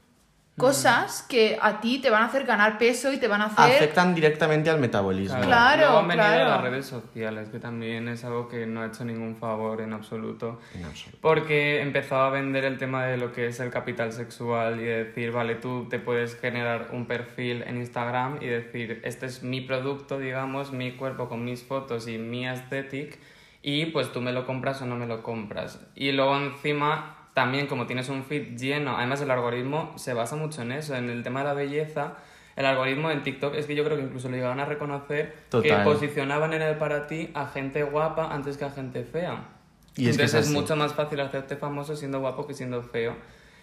[0.57, 3.77] cosas que a ti te van a hacer ganar peso y te van a hacer...
[3.77, 5.41] Afectan directamente al metabolismo.
[5.41, 6.51] Claro, Luego han venido claro.
[6.51, 10.61] las redes sociales, que también es algo que no ha hecho ningún favor en absoluto.
[10.75, 11.19] En absoluto.
[11.21, 15.05] Porque empezaba a vender el tema de lo que es el capital sexual y de
[15.05, 19.61] decir, vale, tú te puedes generar un perfil en Instagram y decir, este es mi
[19.61, 23.19] producto, digamos, mi cuerpo con mis fotos y mi aesthetic,
[23.63, 25.81] y pues tú me lo compras o no me lo compras.
[25.95, 30.63] Y luego encima, también como tienes un feed lleno, además el algoritmo se basa mucho
[30.63, 32.15] en eso, en el tema de la belleza.
[32.57, 35.51] El algoritmo en TikTok es que yo creo que incluso lo llegaban a reconocer que
[35.51, 35.85] Total.
[35.85, 39.49] posicionaban en el para ti a gente guapa antes que a gente fea.
[39.97, 42.83] Y es que Entonces es es, mucho más fácil hacerte famoso siendo guapo que siendo
[42.83, 43.15] feo.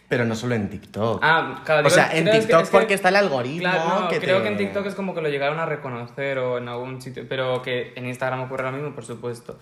[0.07, 1.19] Pero no solo en TikTok.
[1.23, 3.61] Ah, claro, o sea, en creo que- TikTok es que- porque está el algoritmo.
[3.71, 6.37] Claro, no, que creo te- que en TikTok es como que lo llegaron a reconocer
[6.37, 9.57] o en algún sitio, pero que en Instagram ocurre lo mismo, por supuesto.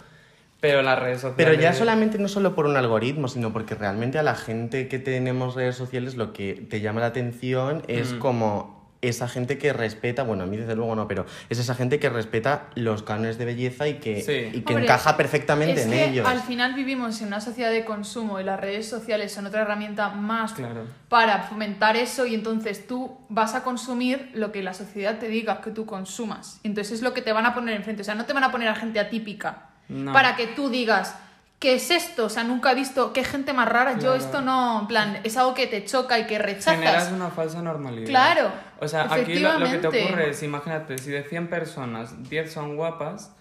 [0.62, 1.36] Pero las redes sociales...
[1.38, 5.00] Pero ya solamente no solo por un algoritmo, sino porque realmente a la gente que
[5.00, 8.20] tenemos redes sociales lo que te llama la atención es Mm.
[8.20, 11.98] como esa gente que respeta, bueno, a mí desde luego no, pero es esa gente
[12.00, 14.56] que respeta los cánones de belleza y que, Sí.
[14.56, 16.28] y que Hombre, encaja perfectamente es en que ellos.
[16.28, 20.10] al final vivimos en una sociedad de consumo y las redes sociales son otra herramienta
[20.10, 20.84] más Claro.
[21.10, 25.62] para fomentar eso y entonces tú vas a consumir lo que la sociedad te diga
[25.62, 26.60] que tú consumas.
[26.64, 28.04] Entonces es lo que te van a poner enfrente.
[28.04, 30.14] O sea, no te van a poner a gente atípica No.
[30.14, 31.16] para que tú digas,
[31.60, 32.26] ¿qué es esto?
[32.26, 34.00] O sea, nunca he visto, qué gente más rara.
[34.00, 36.76] Yo esto no, en plan, es algo que te choca y que rechazas.
[36.76, 38.08] Generas una falsa normalidad.
[38.08, 42.30] Claro, O sea, aquí lo, lo que te ocurre es, imagínate, si de 100 personas,
[42.30, 43.36] 10 son guapas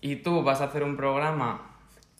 [0.00, 1.62] y tú vas a hacer un programa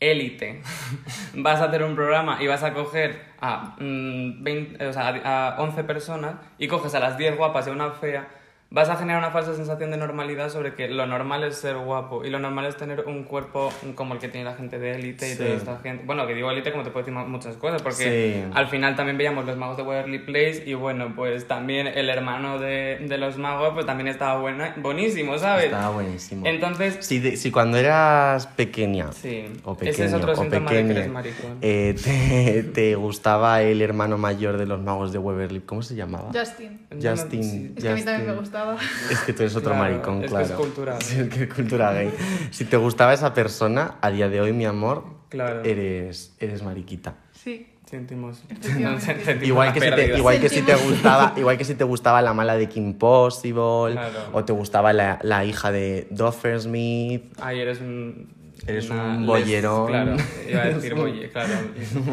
[0.01, 0.63] élite,
[1.35, 5.57] vas a hacer un programa y vas a coger a, mm, 20 o sea, a
[5.57, 8.29] a 11 personas y coges a las 10 guapas y a una fea,
[8.75, 12.25] vas a generar una falsa sensación de normalidad sobre que lo normal es ser guapo
[12.25, 15.33] y lo normal es tener un cuerpo como el que tiene la gente de élite
[15.33, 16.03] y toda esta gente.
[16.05, 18.51] Bueno, que digo élite como te puedo decir muchas cosas, porque Sí.
[18.53, 22.59] al final también veíamos los magos de Waverly Place y bueno, pues también el hermano
[22.59, 25.67] de, de los magos pues también estaba buena, buenísimo, ¿sabes?
[25.67, 26.45] Estaba buenísimo.
[26.45, 30.71] Entonces, Si, de- si cuando eras pequeña Sí, o ese es pequeño otro o síntoma
[30.73, 31.59] de que pequeña, eres maricón.
[31.63, 36.31] eh, te, te gustaba el hermano mayor de los magos de Waverly, ¿cómo se llamaba?
[36.35, 36.81] Justin.
[37.01, 37.43] Justin.
[37.45, 37.73] sí.
[37.77, 38.39] Es que a mí también me Justin.
[38.73, 38.79] Gustaba.
[39.11, 40.45] Es que tú eres otro Claro, maricón, es que claro.
[40.47, 42.11] es cultura Sí, es que es cultura gay.
[42.51, 45.63] Si te gustaba esa persona, a día de hoy, mi amor, Claro.
[45.65, 47.15] eres, eres mariquita.
[47.33, 47.71] Sí.
[47.91, 48.43] sentimos,
[49.43, 52.33] Igual que, si te, igual, que si te gustaba, igual que si te gustaba la
[52.35, 54.19] mala de Kim Possible, Claro.
[54.33, 57.23] o te gustaba la, la hija de Doffer Smith.
[57.41, 58.29] Ay, eres un...
[58.67, 59.87] Eres una un les- bollerón.
[59.89, 60.17] Claro,
[60.49, 61.53] iba a decir un- bolle, claro.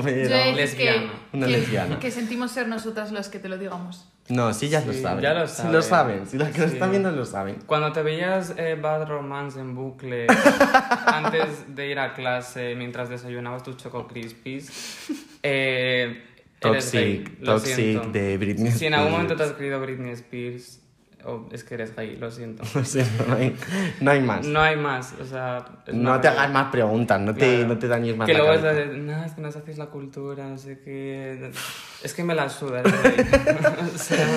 [0.04, 1.12] De decir Lesbiana.
[1.32, 2.00] que, Una que- lesbiana.
[2.00, 4.08] que sentimos ser nosotras las que te lo digamos.
[4.30, 5.22] No, sí, ya lo Sí, saben.
[5.24, 6.20] ya lo Sí lo saben.
[6.20, 6.28] saben.
[6.28, 6.74] Si los que lo Sí.
[6.74, 7.56] están viendo lo saben.
[7.66, 10.28] Cuando te veías eh, Bad Romance en bucle
[11.06, 15.08] antes de ir a clase mientras desayunabas tus Choco Crispies,
[15.44, 16.24] eh,
[16.62, 18.10] eres gay, Toxic, lo Toxic siento.
[18.12, 19.52] de Britney Si en algún momento te Spears.
[19.52, 20.81] has escrito Britney Spears,
[21.26, 22.64] o es que eres gay, lo siento.
[22.84, 23.56] Sea, no, hay,
[24.00, 24.46] no hay más.
[24.48, 25.66] No hay más, o sea...
[25.86, 27.68] es No te hagas más preguntas, no te, Claro.
[27.68, 28.90] no te dañes más Que la luego es cabeza.
[28.92, 31.52] de, no, es que nos hacéis la cultura, no sé qué...
[32.04, 32.82] Es que me la suda,
[33.96, 34.28] o sea...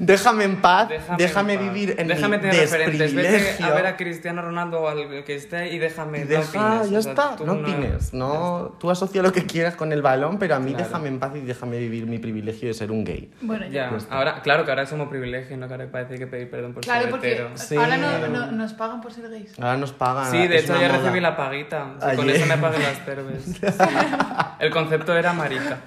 [0.00, 1.72] Déjame en paz, Déjame, déjame, en paz.
[1.72, 3.14] vivir en déjame mi tener referentes.
[3.14, 6.18] Vete a ver a Cristiano Ronaldo o al que esté y déjame.
[6.18, 6.48] Y no deja,
[6.80, 8.12] opines, ya o sea, está, no opines.
[8.12, 10.86] No, tú asocia lo que quieras con el balón, pero a mí Claro.
[10.86, 13.30] déjame en paz y déjame vivir mi privilegio de ser un gay.
[13.42, 13.92] Bueno, ya.
[14.10, 15.68] Ahora, claro que ahora somos privilegio, ¿no?
[15.68, 17.50] Que ahora parece que pedir perdón por Claro, ser porque hetero.
[17.54, 17.76] Sí.
[17.76, 19.52] ahora no, no- nos pagan por ser gays.
[19.58, 20.30] Ahora nos pagan.
[20.32, 20.98] Sí, de hecho ya moda.
[20.98, 21.86] recibí la paguita.
[22.16, 23.44] Con eso me pagué las cerves.
[23.44, 23.60] Sí.
[24.58, 25.78] El concepto era marica.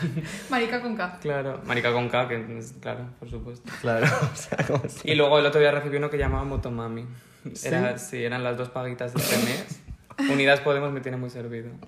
[0.50, 1.18] Marica con K.
[1.20, 1.60] Claro.
[1.64, 3.70] Marica con K, que es, claro, por supuesto.
[3.80, 5.10] Claro, o sea, como si...
[5.10, 7.06] Y luego el otro día recibí uno que llamaba Motomami.
[7.64, 9.80] Era, sí, eran las dos paguitas de este mes.
[10.30, 11.70] Unidas Podemos me tiene muy servido.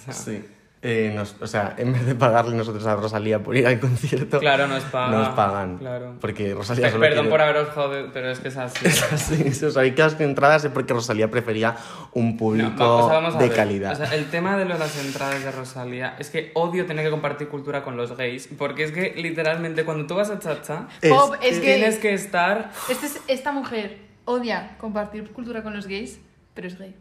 [0.00, 0.44] O sea, Sí.
[0.82, 4.38] Eh, nos- o sea, en vez de pagarle nosotros a Rosalía por ir al concierto,
[4.40, 5.10] Claro, nos pagan.
[5.12, 5.76] nos pagan.
[5.78, 6.14] Claro.
[6.22, 8.86] Porque Rosalía Pe- solo Perdón quiere- por haberos jodido, pero es que es así.
[8.86, 11.76] Es así, si os habéis quedado sin entradas es porque Rosalía prefería
[12.14, 13.56] un No, público va- o sea, vamos a de ver.
[13.56, 13.92] calidad.
[13.92, 17.04] O sea, el tema de lo de las entradas de Rosalía es que odio tener
[17.04, 20.86] que compartir cultura con los gays, porque es que literalmente cuando tú vas a Chacha,
[21.02, 22.70] Es Pop, es que tienes que estar...
[22.88, 26.20] este es- esta mujer odia compartir cultura con los gays,
[26.54, 26.94] pero es gay.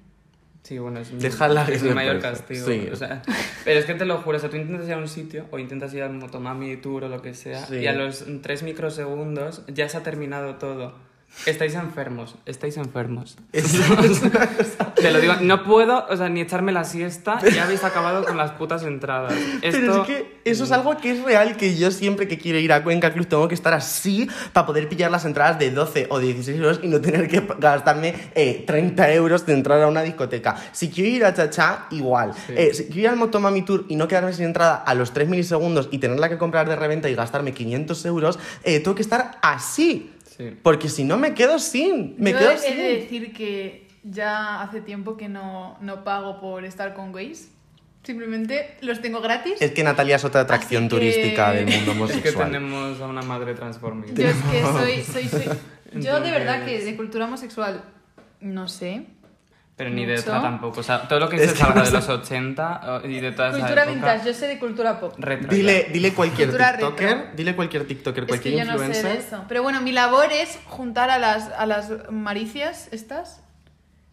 [0.64, 2.66] Sí, bueno, es mi, Déjala es que mi se mayor castigo.
[2.68, 2.90] Sí.
[2.92, 3.22] O sea,
[3.66, 5.58] pero es que te lo juro, o sea, tú intentas ir a un sitio o
[5.60, 7.78] intentas ir al Motomami Tour o lo que sea, Sí.
[7.78, 10.94] y a los tres microsegundos ya se ha terminado todo.
[11.46, 13.38] Estáis enfermos, estáis enfermos.
[14.96, 18.36] Te lo digo, no puedo, o sea, ni echarme la siesta ya habéis acabado con
[18.36, 19.34] las putas entradas.
[19.62, 19.80] Esto...
[19.80, 22.74] Pero es que eso es algo que es real, que yo siempre que quiero ir
[22.74, 26.20] a Cuenca Club tengo que estar así para poder pillar las entradas de 12 o
[26.20, 30.58] 16 euros y no tener que gastarme eh, 30 euros de entrar a una discoteca.
[30.74, 32.34] Si quiero ir a Chacha, igual.
[32.48, 32.54] Sí.
[32.56, 35.30] Eh, si quiero ir al Motomami Tour y no quedarme sin entrada a los 3
[35.30, 39.38] milisegundos y tenerla que comprar de reventa y gastarme 500 euros, eh, tengo que estar
[39.42, 40.12] así.
[40.40, 40.58] Sí.
[40.64, 42.16] Porque si no me quedo sin.
[42.18, 42.78] Me Yo quedo he sin.
[42.78, 47.52] de decir que ya hace tiempo que no, no pago por estar con gays.
[48.04, 49.56] Simplemente los tengo gratis.
[49.62, 52.46] Es que Natalia es otra atracción Así que- turística del mundo Es que homosexual.
[52.52, 54.22] tenemos a una madre transformista.
[54.22, 57.84] Yo es que soy, soy, soy- Yo de verdad que de cultura homosexual
[58.40, 59.04] no sé.
[59.80, 60.30] Pero ni de Mucho.
[60.30, 60.82] otra tampoco.
[60.82, 63.32] O sea, todo lo que Es se que salga no de los 80 y de
[63.32, 65.14] toda esa Cultura época, vintage, yo sé de cultura pop.
[65.18, 67.32] retro Dile, dile cualquier Cultura TikToker, retro.
[67.38, 69.12] dile cualquier TikToker, Es que cualquier yo no sé influencer.
[69.14, 69.46] de eso.
[69.48, 73.42] Pero bueno, mi labor es juntar a las, a las maricias estas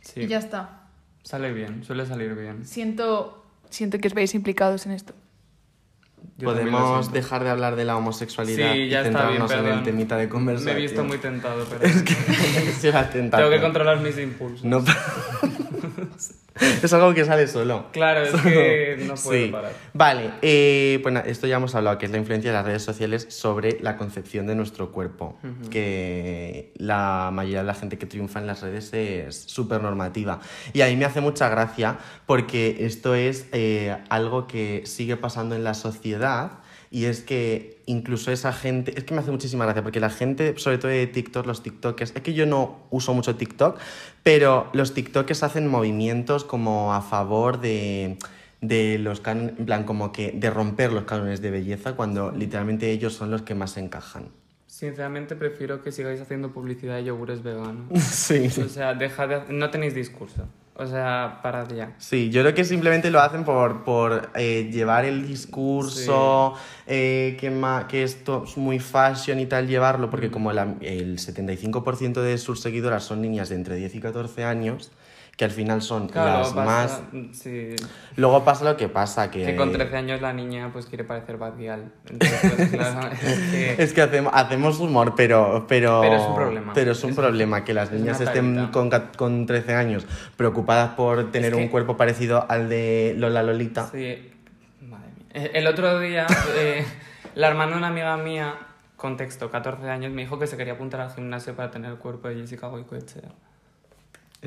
[0.02, 0.20] Sí.
[0.20, 0.82] y ya está.
[1.24, 2.64] Sale bien, suele salir bien.
[2.64, 5.14] Siento, siento que os veis implicados en esto.
[6.38, 7.20] Yo también lo Podemos siento.
[7.20, 9.78] dejar de hablar de la homosexualidad Sí, y ya está bien, centrarnos en perdón.
[9.78, 10.76] el temita de Me conversación.
[10.76, 11.88] he visto muy tentado, pero
[12.78, 13.30] Sí, la tentación.
[13.30, 14.64] tengo que controlar mis impulsos.
[14.64, 14.84] No,
[16.82, 17.86] es algo que sale solo.
[17.92, 19.48] Claro, es que no puedo Sí.
[19.52, 19.72] parar.
[19.92, 23.26] Vale, eh, bueno, esto ya hemos hablado, que es la influencia de las redes sociales
[23.28, 25.38] sobre la concepción de nuestro cuerpo.
[25.70, 30.40] Que la mayoría de la gente que triunfa en las redes es súper normativa.
[30.72, 35.54] Y a mí me hace mucha gracia porque esto es eh, algo que sigue pasando
[35.56, 36.52] en la sociedad.
[36.90, 40.54] Y es que incluso esa gente, es que me hace muchísima gracia, porque la gente,
[40.58, 43.78] sobre todo de TikTok, los TikTokers, es que yo no uso mucho TikTok,
[44.22, 48.18] pero los TikTokers hacen movimientos como a favor de,
[48.60, 53.14] de los en plan como que de romper los cánones de belleza cuando literalmente ellos
[53.14, 54.30] son los que más encajan.
[54.66, 57.86] Sinceramente prefiero que sigáis haciendo publicidad de yogures veganos.
[57.98, 58.48] Sí.
[58.60, 59.52] O sea, dejad de...
[59.52, 60.46] No tenéis discurso.
[60.78, 61.94] O sea, parad ya.
[61.98, 66.52] Sí, yo creo que simplemente lo hacen por, por eh, llevar el discurso,
[66.86, 71.18] eh, que, ma- que esto es muy fashion y tal, llevarlo, porque como la- el
[71.18, 74.92] 75% de sus seguidoras son niñas de entre 10 y 14 años,
[75.36, 77.02] que al final son Claro, las más...
[77.32, 77.76] Sí.
[78.16, 79.44] Luego pasa lo que pasa, que...
[79.44, 81.36] Que con 13 años la niña pues quiere parecer.
[81.38, 83.74] Entonces, pues, claro, es que...
[83.82, 86.00] Es que hacemos, hacemos humor, pero, pero...
[86.00, 86.72] Pero es un problema.
[86.72, 90.06] Pero es un Es- problema que las niñas estén con, con 13 años
[90.38, 93.90] preocupadas por tener que- un cuerpo parecido al de Lola Lolita.
[93.92, 94.32] Sí,
[94.80, 95.26] madre mía.
[95.34, 96.82] Eh, El otro día, eh,
[97.34, 98.54] la hermana de una amiga mía,
[98.96, 102.28] contexto, 14 años, me dijo que se quería apuntar al gimnasio para tener el cuerpo
[102.28, 103.28] de Jessica Goicoechea.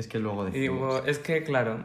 [0.00, 0.88] Es que luego Y decimos...
[0.94, 1.84] digo, es que claro,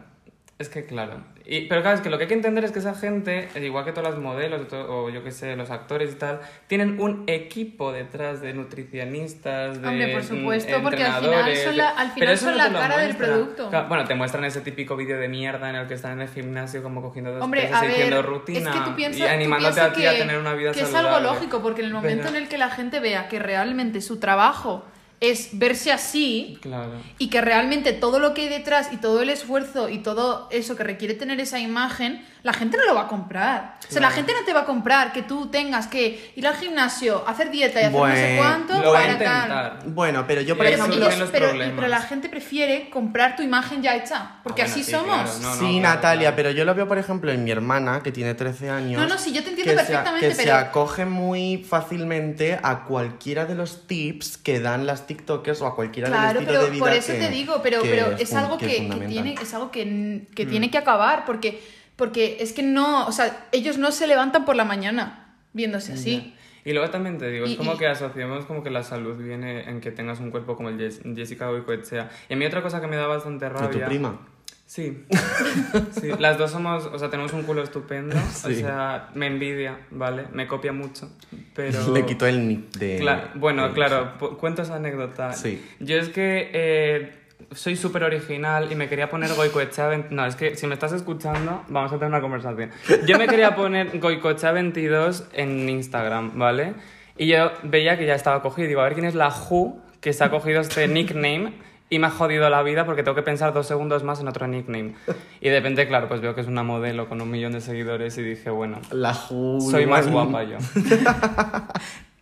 [0.58, 1.22] es que claro.
[1.48, 3.86] Y, pero claro, es que lo que hay que entender es que esa gente, igual
[3.86, 7.92] que todas las modelos o yo que sé, los actores y tal, tienen un equipo
[7.92, 8.54] detrás de
[9.00, 12.58] nutricionistas, de Hombre, por mm, supuesto, porque al final son la- al final son no
[12.58, 13.70] la cara del producto.
[13.70, 16.30] Claro, bueno, te muestran ese típico vídeo de mierda en el que están en el
[16.30, 19.24] gimnasio como cogiendo dos Hombre, pesas a y diciendo rutina es que tú piensas, y
[19.24, 21.18] tú animándote piensas a ti que, a tener una vida que es saludable.
[21.28, 24.02] algo lógico, porque en el momento Pero- en el que la gente vea que realmente
[24.02, 24.86] su trabajo
[25.22, 26.92] es verse así Claro.
[27.18, 30.76] y que realmente todo lo que hay detrás y todo el esfuerzo y todo eso
[30.76, 33.80] que requiere tener esa imagen, la gente no lo va a comprar.
[33.90, 36.56] O sea, la gente no te va a comprar que tú tengas que ir al
[36.56, 39.80] gimnasio, hacer dieta y hacer no sé cuánto Lo voy a para intentar.
[39.80, 39.90] tal.
[39.92, 41.10] Bueno, pero yo por Pero, ejemplo...
[41.32, 44.92] pero- pero la gente prefiere comprar tu imagen ya hecha, porque Ah, bueno, así sí,
[44.92, 45.16] somos.
[45.16, 46.36] claro, no, sí, claro, Natalia, claro.
[46.36, 49.02] pero yo lo veo, por ejemplo, en mi hermana, que tiene 13 años.
[49.02, 52.84] No, no, sí, yo te entiendo que se- perfectamente, que se acoge muy fácilmente a
[52.84, 56.64] cualquiera de los tips que dan las TikTokers o a cualquiera del Claro, estilo pero
[56.66, 59.36] de vida por eso que- te digo, pero, que pero es algo que que, tiene,
[59.42, 60.50] es algo que, que Mm.
[60.50, 61.62] tiene que acabar, porque,
[61.96, 66.34] porque es que no, o sea, ellos no se levantan por la mañana viéndose así.
[66.66, 69.16] Y luego también te digo, es Y- como y- que asociamos como que la salud
[69.18, 72.10] viene en que tengas un cuerpo como el Jess- Jessica Goicoechea.
[72.28, 73.70] Y a mí otra cosa que me da bastante ¿De rabia...
[73.70, 74.20] tu prima?
[74.66, 75.06] Sí.
[76.02, 76.10] sí.
[76.20, 78.16] Las dos somos, o sea, tenemos un culo estupendo.
[78.18, 78.56] O Sí.
[78.56, 80.26] sea, me envidia, ¿vale?
[80.34, 81.10] Me copia mucho,
[81.54, 81.94] pero...
[81.94, 83.00] Le quitó el nick de...
[83.00, 85.34] Cla- bueno, de- claro, cuento esa anécdota.
[85.34, 85.64] Sí.
[85.80, 87.14] Yo es que eh,
[87.52, 89.88] soy súper original y me quería poner Goicoechea...
[89.90, 92.72] vein- No, es que si me estás escuchando, vamos a tener una conversación.
[93.06, 96.74] Yo me quería poner Goicoechea 22 en Instagram, ¿vale?
[97.18, 98.68] Y yo veía que ya estaba cogido.
[98.68, 101.54] Digo, a ver quién es la Who que se ha cogido este nickname
[101.90, 104.48] y me ha jodido la vida porque tengo que pensar dos segundos más en otro
[104.48, 104.96] nickname.
[105.42, 108.18] Y de repente, claro, pues veo que es una modelo con un millón de seguidores
[108.18, 110.58] y dije, bueno, La Ju- soy más guapa yo.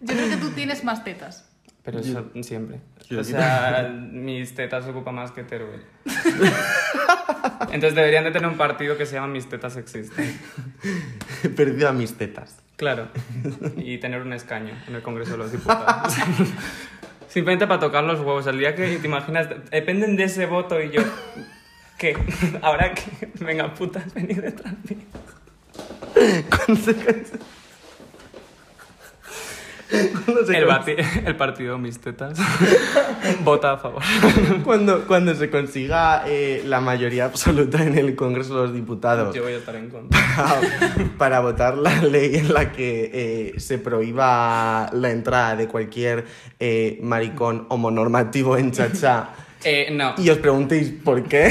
[0.01, 1.49] Yo creo que tú tienes más tetas.
[1.83, 2.79] Pero eso siempre.
[3.09, 5.81] Yo- O sea, mis tetas ocupan más que Teruel.
[7.71, 10.39] Entonces deberían de tener un partido que se llama Mis tetas existen.
[11.43, 12.57] He perdido a mis tetas.
[12.75, 13.07] Claro.
[13.77, 16.13] Y tener un escaño en el Congreso de los Diputados.
[17.33, 18.45] Simplemente para tocar los huevos.
[18.45, 21.01] El día que te imaginas, dependen de ese voto y yo...
[21.97, 22.15] ¿Qué?
[22.61, 23.27] Ahora que...
[23.43, 24.99] Venga, putas, venid detrás mío.
[26.65, 26.91] Cuando
[30.45, 30.67] se El,
[31.27, 32.37] el partido Mis tetas
[33.43, 34.01] vota a favor.
[34.63, 39.43] Cuando, cuando se consiga eh, la mayoría absoluta en el Congreso de los Diputados Yo
[39.43, 40.19] voy a estar en contra.
[40.35, 46.25] para, para votar la ley en la que eh, se prohíba la entrada de cualquier
[46.59, 49.29] eh, maricón homonormativo en chachá
[49.63, 50.15] Eh, no.
[50.17, 51.47] y os preguntéis por qué,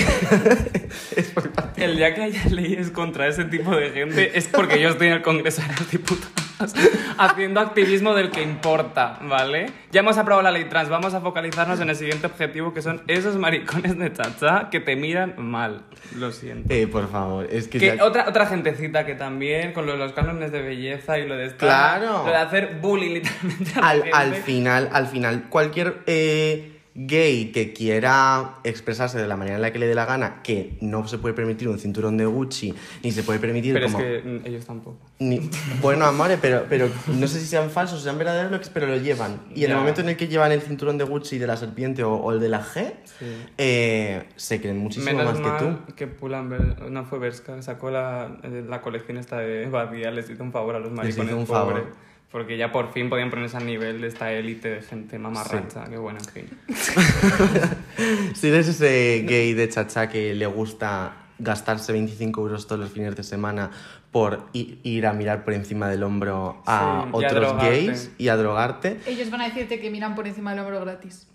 [1.16, 1.33] es
[1.76, 5.14] El día que haya leyes contra ese tipo de gente es porque yo estoy en
[5.14, 6.41] el Congreso de los Diputados
[7.18, 9.70] haciendo activismo del que importa, ¿vale?
[9.90, 13.03] Ya hemos aprobado la ley trans, vamos a focalizarnos en el siguiente objetivo que son
[13.09, 15.83] esos maricones de chacha que te miran mal.
[16.16, 16.72] Lo siento.
[16.72, 17.79] Eh, por favor, es que...
[17.79, 21.27] Que ya- otra, otra gentecita que también, con lo de los cánones de belleza y
[21.27, 22.25] lo de estar- Claro.
[22.25, 23.21] Lo de hacer bullying
[23.58, 29.63] literalmente al final, al final, cualquier eh, gay que quiera expresarse de la manera en
[29.63, 32.75] la que le dé la gana, que no se puede permitir un cinturón de Gucci,
[33.03, 33.99] ni se puede permitir Pero como...
[34.01, 34.99] es que mm, ellos tampoco.
[35.19, 35.49] Ni-
[35.81, 39.40] Bueno, amores, pero, pero no sé si sean falsos o sean verdaderos, pero lo llevan.
[39.55, 42.03] Y en el momento en el que llevan el cinturón de Gucci de la serpiente
[42.05, 43.27] o, o el de la G, Sí.
[43.59, 45.95] eh, se creen muchísimo Menos más mal que tú.
[45.95, 50.43] que Pull&Bear, no fue Berska, sacó la, eh, la colección esta de Badía, les hizo
[50.43, 51.75] un favor a los maricones hizo un favor.
[51.75, 51.95] pobres,
[52.33, 55.85] Porque ya por fin podían ponerse al nivel de esta élite de gente mamarracha.
[55.90, 56.48] Qué bueno, en fin.
[58.35, 63.14] Si eres ese gay de chacha que le gusta gastarse 25 euros todos los fines
[63.16, 63.70] de semana
[64.10, 67.70] por ir a mirar por encima del hombro a Sí, y a otros drogarte.
[67.87, 71.26] gays y a drogarte, Ellos van a decirte que miran por encima del hombro gratis.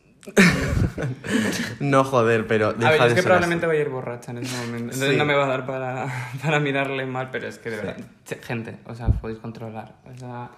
[1.79, 3.71] no joder, pero deja a ver, de es que probablemente así.
[3.71, 4.93] voy a ir borracha en ese momento.
[4.93, 5.15] Entonces Sí.
[5.17, 6.07] no me va a dar para,
[6.43, 7.97] para mirarle mal, pero es que de verdad.
[8.43, 9.95] Gente, o sea, podéis controlar.
[10.13, 10.49] O sea,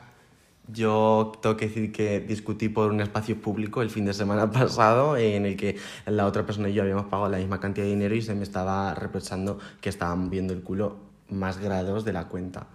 [0.72, 5.18] Yo tengo que decir que discutí por un espacio público el fin de semana pasado
[5.18, 8.14] en el que la otra persona y yo habíamos pagado la misma cantidad de dinero
[8.16, 10.98] y se me estaba reprochando que estaban viendo el culo
[11.30, 12.68] más grados de la cuenta.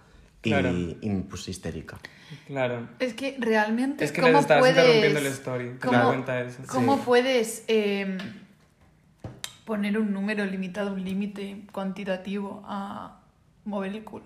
[0.43, 0.69] Y, Claro.
[0.71, 1.97] y me puse histérica.
[2.47, 2.87] claro.
[2.99, 6.33] Es que realmente, Es que ¿cómo estabas puedes, interrumpiendo el story, te ¿cómo, das cuenta
[6.35, 6.63] de eso.
[6.67, 7.01] cómo Sí.
[7.05, 8.17] puedes eh,
[9.65, 13.21] poner un número limitado, un límite cuantitativo a
[13.63, 14.25] mover el culo?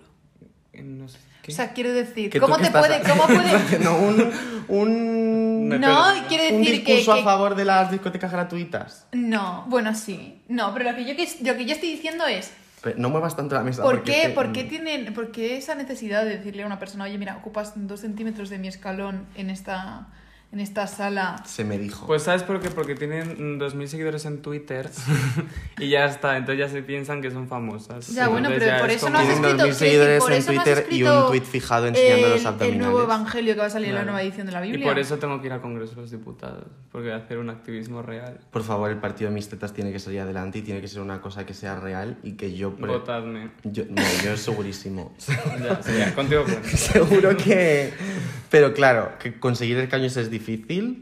[0.74, 1.18] No sé.
[1.50, 1.62] ¿Qué?
[1.62, 4.30] O sea, quiero decir, ¿cómo te puede, cómo puede, haciendo un,
[4.68, 6.24] un, no, perdona.
[6.28, 9.06] quiero un decir que, discurso que- a favor de las discotecas gratuitas.
[9.12, 12.50] no, bueno sí, no, pero lo que yo que- lo que yo estoy diciendo es
[12.82, 13.82] Pero no muevas tanto la mesa.
[13.82, 17.04] ¿Por porque qué, ¿Por qué tienen, por qué esa necesidad de decirle a una persona,
[17.04, 20.06] oye, mira, ocupas dos centímetros de mi escalón en esta,
[20.52, 21.42] en esta sala?
[21.46, 22.06] Se me dijo.
[22.08, 22.70] Pues ¿sabes por qué?
[22.70, 24.90] Porque tienen mm, 2.000 seguidores en Twitter
[25.78, 28.08] y ya está, entonces ya se piensan que son famosas.
[28.08, 29.56] Ya, bueno, pero ya por es eso no has Tienen escrito...
[29.56, 31.86] 2.000 quiero decir, seguidores por en eso no has Twitter y un escrito tuit fijado
[31.86, 32.82] enseñando el, los El abdominales.
[32.82, 34.12] nuevo evangelio que va a salir en la Claro.
[34.12, 34.88] nueva edición de la Y Biblia.
[34.88, 37.50] por eso tengo que ir al Congreso de los Diputados, porque voy a hacer un
[37.50, 38.40] activismo real.
[38.50, 41.00] Por favor, el partido de mis tetas tiene que salir adelante y tiene que ser
[41.00, 42.74] una cosa que sea real y que yo...
[42.74, 43.50] pre- Votadme.
[43.62, 45.14] yo no, yo segurísimo.
[45.60, 46.68] Ya, sí, ya, contigo cuento.
[46.76, 47.92] Seguro que...
[48.50, 50.39] Pero claro, que conseguir el caño es difícil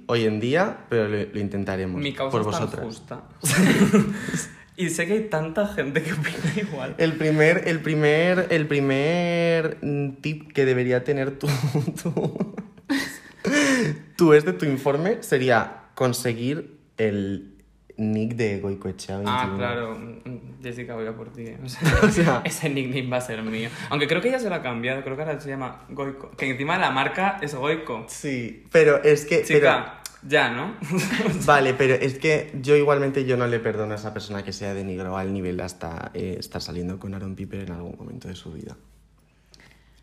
[0.07, 2.01] hoy en día, pero lo, lo intentaremos.
[2.01, 2.84] Mi causa por es tan vosotras.
[2.84, 3.22] justa.
[4.76, 6.95] y sé que hay tanta gente que opina igual.
[6.99, 11.47] El primer, el primer, el primer mm, tip que debería tener tu,
[12.03, 12.57] tu,
[14.16, 17.58] tu este, tu informe sería conseguir el
[17.99, 19.39] nick de Goicoechea 21.
[19.39, 19.99] Ah, claro.
[19.99, 21.45] Mm, Jessica, voy a por ti.
[21.65, 23.69] O sea, O sea- ese nickname va a ser mío.
[23.91, 25.03] Aunque creo que ya se lo ha cambiado.
[25.05, 26.31] Creo que ahora se llama Goico.
[26.31, 28.07] Que encima la marca es Goico.
[28.09, 29.45] Sí, pero es que...
[29.47, 29.95] pero- Chica,
[30.27, 30.75] ya, ¿no?
[31.47, 34.75] Vale, pero es que yo igualmente yo no le perdono a esa persona que sea
[34.75, 38.53] denigrado al nivel hasta eh, estar saliendo con Aaron Piper en algún momento de su
[38.53, 38.77] vida.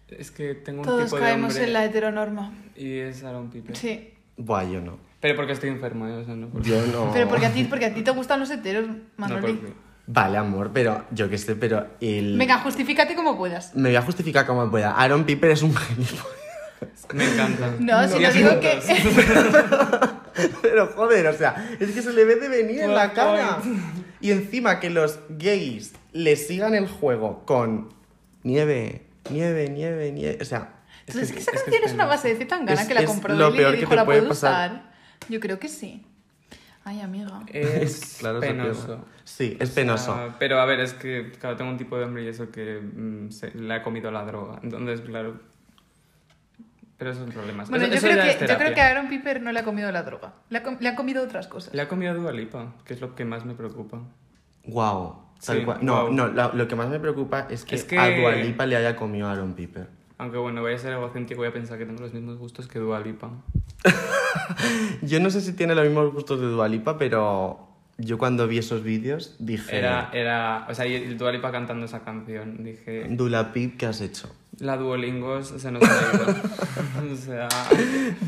[0.10, 2.54] es que tengo un Todos tipo de caemos hombre en la heteronorma.
[2.78, 3.76] y es Aaron Piper.
[3.76, 4.14] Sí.
[4.38, 4.98] Buah, yo no.
[5.22, 6.13] Pero porque estoy enfermo, ¿eh?
[6.18, 6.70] O sea, no porque...
[6.70, 7.11] Yo no.
[7.13, 9.53] Pero porque a ti, porque a ti te gustan los heteros, No Manoli.
[9.53, 9.74] porque...
[10.07, 12.38] Vale, amor, pero yo qué sé, pero el...
[12.38, 13.76] Venga, justifícate como puedas.
[13.76, 14.91] Me voy a justificar como pueda.
[14.91, 16.05] Aaron Piper es un genio.
[17.13, 17.74] Me encanta.
[17.80, 18.80] No, si no digo que...
[20.61, 23.59] Pero joder, o sea, es que se le ve de venir en la cara.
[24.22, 27.93] Y encima que los gays le sigan el juego con
[28.43, 30.38] nieve, nieve, nieve, nieve.
[30.41, 30.74] O sea,
[31.07, 32.93] Entonces, que- que esa es que canción es es una base de Zetangana Es- que
[32.93, 34.72] la es compró lo y peor le que dijo te la puede puedo pasar".
[34.72, 34.95] usar.
[35.30, 36.05] Yo creo que sí.
[36.84, 37.41] Ay, amiga.
[37.51, 39.03] Es claro, penoso.
[39.23, 40.34] Sí, es O sea, penoso.
[40.38, 43.32] pero a ver, es que, claro, tengo un tipo de hombre y eso que mm,
[43.32, 44.59] se- le ha comido la droga.
[44.61, 45.39] Entonces, claro.
[46.97, 47.69] Pero esos son problemas.
[47.69, 49.59] Bueno, Eso- yo eso creo, que, es yo creo que a Aaron Piper no le
[49.59, 50.34] ha comido la droga.
[50.49, 51.73] Le ha, com- le ha comido otras cosas.
[51.73, 54.01] Le ha comido Dua Lipa, que es lo que más me preocupa.
[54.67, 55.23] Wow.
[55.45, 55.80] Tal Sí, cual.
[55.82, 58.65] No, no, lo, lo que más me preocupa es que, Es que- a Dua Lipa
[58.65, 59.89] le haya comido a Aaron Piper.
[60.18, 62.68] Aunque bueno, voy a ser egocéntrico y voy a pensar que tengo los mismos gustos
[62.68, 63.32] que Dua Lipa.
[65.01, 67.59] Yo no sé si tiene los mismos gustos de Dua Lipa, pero
[67.97, 69.78] yo cuando vi esos vídeos dije...
[69.78, 73.86] Era, era, o sea, y el Dua Lipa cantando esa canción, dije, Dula Pip, ¿qué
[73.86, 74.30] has hecho?
[74.59, 77.13] la Duolingos se nos ha ido.
[77.13, 77.47] o sea,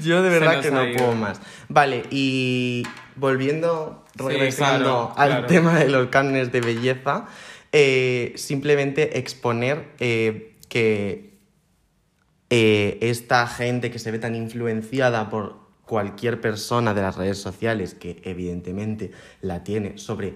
[0.03, 1.39] Yo de verdad que no puedo más.
[1.69, 2.83] Vale, y
[3.15, 5.47] volviendo, Sí, regresando claro, al claro.
[5.47, 7.27] tema de los cánones de belleza,
[7.71, 11.36] eh, simplemente exponer eh, que
[12.49, 17.93] eh, esta gente que se ve tan influenciada por cualquier persona de las redes sociales,
[17.93, 20.35] que evidentemente la tiene sobre,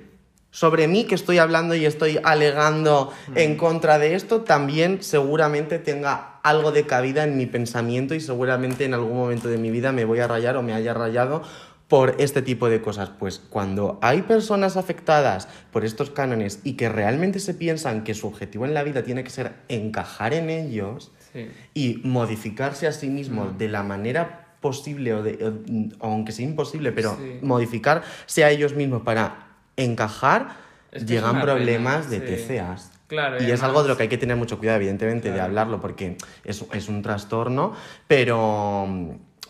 [0.49, 6.39] sobre mí, que estoy hablando y estoy alegando en contra de esto, también seguramente tenga
[6.43, 10.05] algo de cabida en mi pensamiento y seguramente en algún momento de mi vida me
[10.05, 11.43] voy a rayar o me haya rayado
[11.87, 13.09] por este tipo de cosas.
[13.09, 18.27] Pues cuando hay personas afectadas por estos cánones y que realmente se piensan que su
[18.27, 21.47] objetivo en la vida tiene que ser encajar en ellos, sí.
[21.73, 26.45] y modificarse a sí mismo de la manera posible, o, de, o- o aunque sea
[26.45, 27.39] imposible, pero Sí.
[27.41, 30.49] modificar sea ellos mismos para encajar,
[30.91, 32.37] Es que es llegan problemas pena, de.
[32.37, 32.91] TCAs.
[33.07, 35.81] Claro, y es algo de lo que hay que tener mucho cuidado, evidentemente, de hablarlo,
[35.81, 36.15] porque
[36.45, 37.73] es, es un trastorno,
[38.07, 38.87] pero,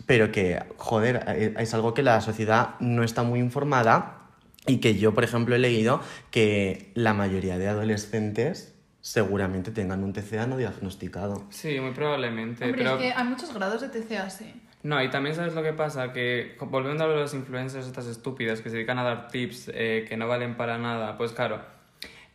[0.07, 4.17] pero que, joder, eh, es algo que la sociedad no está muy informada
[4.65, 6.01] y que yo, por ejemplo, he leído
[6.31, 8.70] que la mayoría de adolescentes
[9.01, 11.45] seguramente tengan un TCA no diagnosticado.
[11.49, 12.65] Sí, muy probablemente.
[12.65, 12.95] Hombre, pero...
[12.95, 14.53] es que hay muchos grados de TCA, sí.
[14.83, 18.07] No, y también sabes lo que pasa, que volviendo a lo de los influencers estas
[18.07, 21.61] estúpidas que se dedican a dar tips eh, que no valen para nada, pues claro,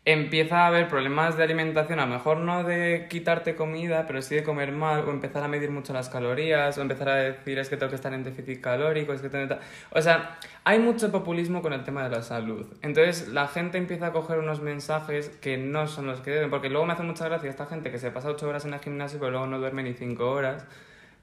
[0.07, 4.37] empieza a haber problemas de alimentación, a lo mejor no de quitarte comida, pero sí
[4.37, 7.69] de comer mal, o empezar a medir mucho las calorías, o empezar a decir es
[7.69, 9.55] que tengo que estar en déficit calórico, es que tengo que...
[9.57, 9.61] ta-".
[9.91, 12.67] O sea, hay mucho populismo con el tema de la salud.
[12.83, 16.71] Entonces la gente empieza a coger unos mensajes que no son los que deben, porque
[16.71, 19.19] luego me hace mucha gracia esta gente que se pasa ocho horas en el gimnasio,
[19.19, 20.65] pero luego no duerme ni cinco horas.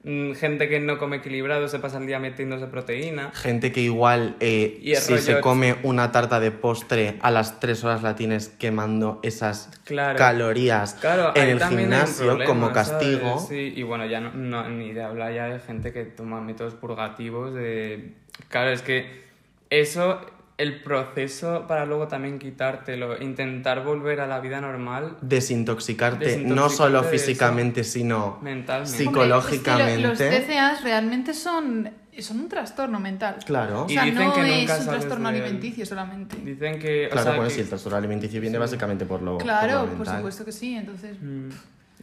[0.05, 3.31] Mm, gente que no come equilibrado, se pasa el día metiéndose proteína.
[3.33, 7.85] Gente que igual, eh, Y si se come una tarta de postre, a las tres
[7.85, 10.17] horas la tienes quemando esas Claro.
[10.17, 13.39] calorías Claro, en el gimnasio problema, como castigo.
[13.39, 16.73] Sí, y bueno, ya no, no- ni de hablar ya de gente que toma métodos
[16.73, 18.11] purgativos de...
[18.49, 19.23] Claro, es que
[19.69, 20.19] eso,
[20.57, 26.75] el proceso para luego también quitártelo, intentar volver a la vida normal Desintoxicarte, no Desintoxicarte
[26.75, 27.11] solo de eso.
[27.25, 28.97] físicamente, sino mentalmente.
[28.97, 29.05] Sí.
[29.07, 29.91] Hombre, Psicológicamente.
[29.93, 31.89] es que lo- los TCAs realmente son,
[32.19, 33.37] son un trastorno mental.
[33.45, 33.83] Claro.
[33.83, 36.35] O Y sea, dicen no que nunca es un trastorno alimenticio solamente.
[36.37, 37.07] Dicen que...
[37.07, 39.85] o Claro, sea, bueno, que- sí, el trastorno alimenticio viene básicamente por lo, por Claro,
[39.87, 40.75] lo por supuesto que sí.
[40.75, 41.49] Entonces, Mm.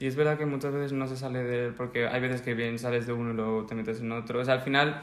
[0.03, 2.55] Y es verdad que muchas veces no se sale de él, porque hay veces que
[2.55, 4.40] bien sales de uno y luego te metes en otro.
[4.40, 5.03] O sea, al final,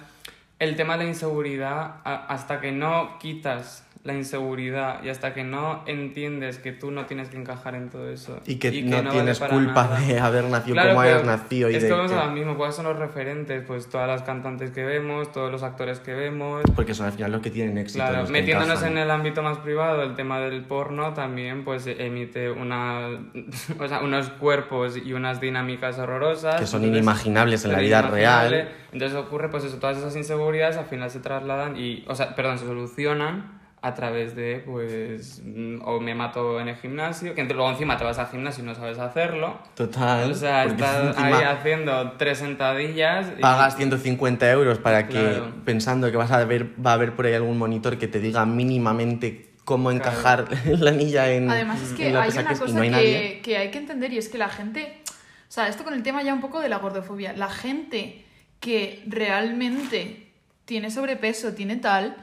[0.60, 6.58] el tema de inseguridad, hasta que no quitas la inseguridad y hasta que no entiendes
[6.60, 9.54] que tú no tienes que encajar en todo eso Y que, no, vale tienes para
[9.54, 10.00] culpa nada.
[10.00, 12.32] de haber nacido Claro, como hayas nacido y es de que vamos que- a lo
[12.32, 13.64] mismo, ¿cuáles son los referentes?
[13.68, 17.32] Pues todas las cantantes que vemos, todos los actores que vemos, Porque son al final
[17.34, 18.00] los que tienen éxito.
[18.04, 21.86] Claro, los que metiéndonos en el ámbito más privado, el tema del porno también pues
[21.86, 23.10] emite una,
[23.80, 26.62] o sea, unos cuerpos y unas dinámicas horrorosas.
[26.62, 28.70] Que son Entonces, inimaginables en la vida real.
[28.94, 32.58] Entonces ocurre pues eso, todas esas inseguridades al final se trasladan y, o sea, perdón,
[32.58, 37.70] se solucionan a través de pues mm, o me mato en el gimnasio, que luego
[37.70, 39.60] encima te vas al gimnasio y no sabes hacerlo.
[39.76, 40.32] Total.
[40.32, 45.52] O sea, estás ahí haciendo tres sentadillas y Pagas 150 euros para que, Claro.
[45.64, 48.46] pensando que vas a ver, va a haber por ahí algún monitor que te diga
[48.46, 51.50] mínimamente cómo encajar la anilla en.
[51.52, 54.18] además es que hay que una cosa no hay que, que hay que entender y
[54.18, 56.78] es que la gente, o sea, esto con el tema ya un poco de la
[56.78, 58.24] gordofobia, la gente
[58.60, 60.28] que realmente
[60.66, 62.16] tiene sobrepeso, tiene tal,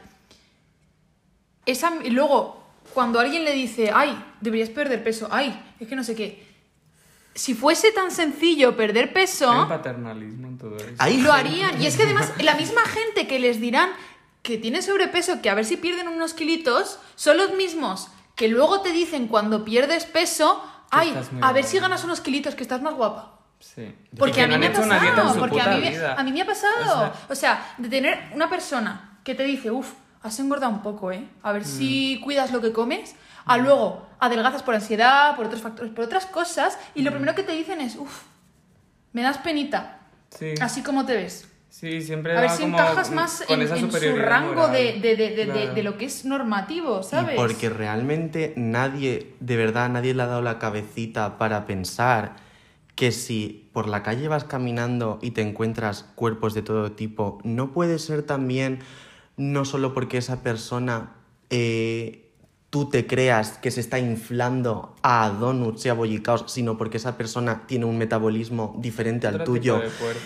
[1.66, 2.62] esa, y luego
[2.92, 6.46] cuando alguien le dice, ay, deberías perder peso, ay, es que no sé qué,
[7.34, 9.50] si fuese tan sencillo perder peso...
[9.50, 10.94] hay un paternalismo en todo eso.
[10.98, 11.82] Hay lo harían.
[11.82, 13.90] Y es que además, la misma gente que les dirán
[14.42, 18.82] que tiene sobrepeso, que a ver si pierden unos kilitos, son los mismos que luego
[18.82, 21.62] te dicen cuando pierdes peso, ay, a ver guapa".
[21.62, 23.40] si ganas unos kilitos, que estás más guapa.
[23.58, 23.94] Sí.
[24.18, 26.14] Porque que a mí ha pasado, porque a mí, me- vida.
[26.14, 27.12] a mí me ha pasado.
[27.28, 29.92] O O sea, de tener una persona que te dice, uff,
[30.24, 31.28] has engordado un poco, ¿eh?
[31.42, 32.24] A ver si Mm.
[32.24, 33.14] cuidas lo que comes,
[33.44, 37.04] a luego adelgazas por ansiedad, por otros factores, por otras cosas, y Mm.
[37.04, 38.22] lo primero que te dicen es, uff,
[39.12, 40.00] me das penita,
[40.30, 40.54] Sí.
[40.60, 41.48] así como te ves.
[41.68, 45.34] Sí, siempre A ver si encajas más con en, su rango de, de- de- de-
[45.36, 45.74] de- Claro.
[45.74, 47.34] de lo que es normativo, ¿sabes?
[47.34, 52.36] Y porque realmente nadie, de verdad, nadie le ha dado la cabecita para pensar
[52.94, 57.72] que si por la calle vas caminando y te encuentras cuerpos de todo tipo, no
[57.72, 58.78] puede ser también
[59.36, 61.12] no solo porque esa persona
[61.50, 62.24] eh,
[62.70, 67.16] tú te creas que se está inflando a donuts y a bollicaos, sino porque esa
[67.16, 69.80] persona tiene un metabolismo diferente al Otro tuyo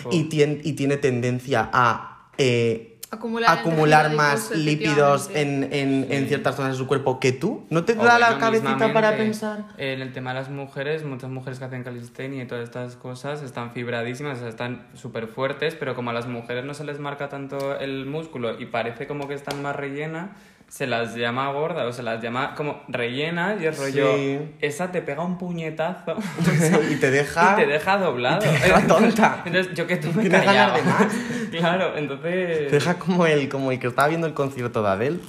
[0.09, 6.73] y tiene, y tiene tendencia a eh, Acumular, más lípidos en, en, en ciertas zonas
[6.73, 7.65] de su cuerpo que tú.
[7.71, 9.65] ¿No te O da la cabecita para pensar?
[9.77, 13.41] En el tema de las mujeres, muchas mujeres que hacen calistenia y todas estas cosas
[13.41, 16.99] están fibradísimas, o sea, están súper fuertes, pero como a las mujeres no se les
[16.99, 20.29] marca tanto el músculo y parece como que están más rellenas,
[20.69, 24.39] se las llama gorda o se las llama como rellenas y el rollo, Sí.
[24.61, 26.15] esa te pega un puñetazo
[26.91, 27.53] y te deja...
[27.53, 28.37] y te deja doblado.
[28.45, 29.41] y te deja tonta.
[29.45, 30.77] Entonces yo que tú me Tienes callaba.
[30.77, 31.07] de más.
[31.49, 32.67] Claro, entonces...
[32.67, 35.19] Te deja como el, como el que estaba viendo el concierto de Adele.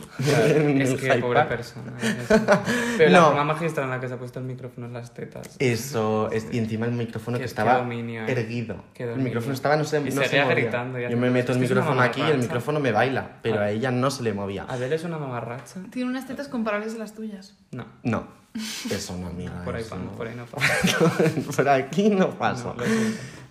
[0.79, 1.93] Es que pobre persona.
[2.03, 2.41] es.
[2.99, 3.17] Pero No.
[3.21, 5.57] la forma magistral en la que se ha puesto el micrófono en las tetas.
[5.59, 8.33] Eso, es- y encima el micrófono que qué estaba dominio, eh.
[8.33, 8.77] erguido.
[8.97, 10.45] El micrófono estaba, no sé, Y no se movía.
[10.55, 13.65] gritando Yo me meto el que micrófono aquí y el micrófono me baila, pero Ah.
[13.65, 14.67] a ella no se le movía.
[14.69, 15.81] Adele es una mamarracha.
[15.91, 17.55] Tiene unas tetas comparables a las tuyas.
[17.73, 17.85] No.
[18.03, 18.27] No,
[18.91, 19.63] eso no, amiga.
[19.65, 20.11] Por ahí, eso no.
[20.13, 20.99] por ahí no pasa.
[21.57, 22.75] Por aquí no pasa.
[22.77, 22.85] No.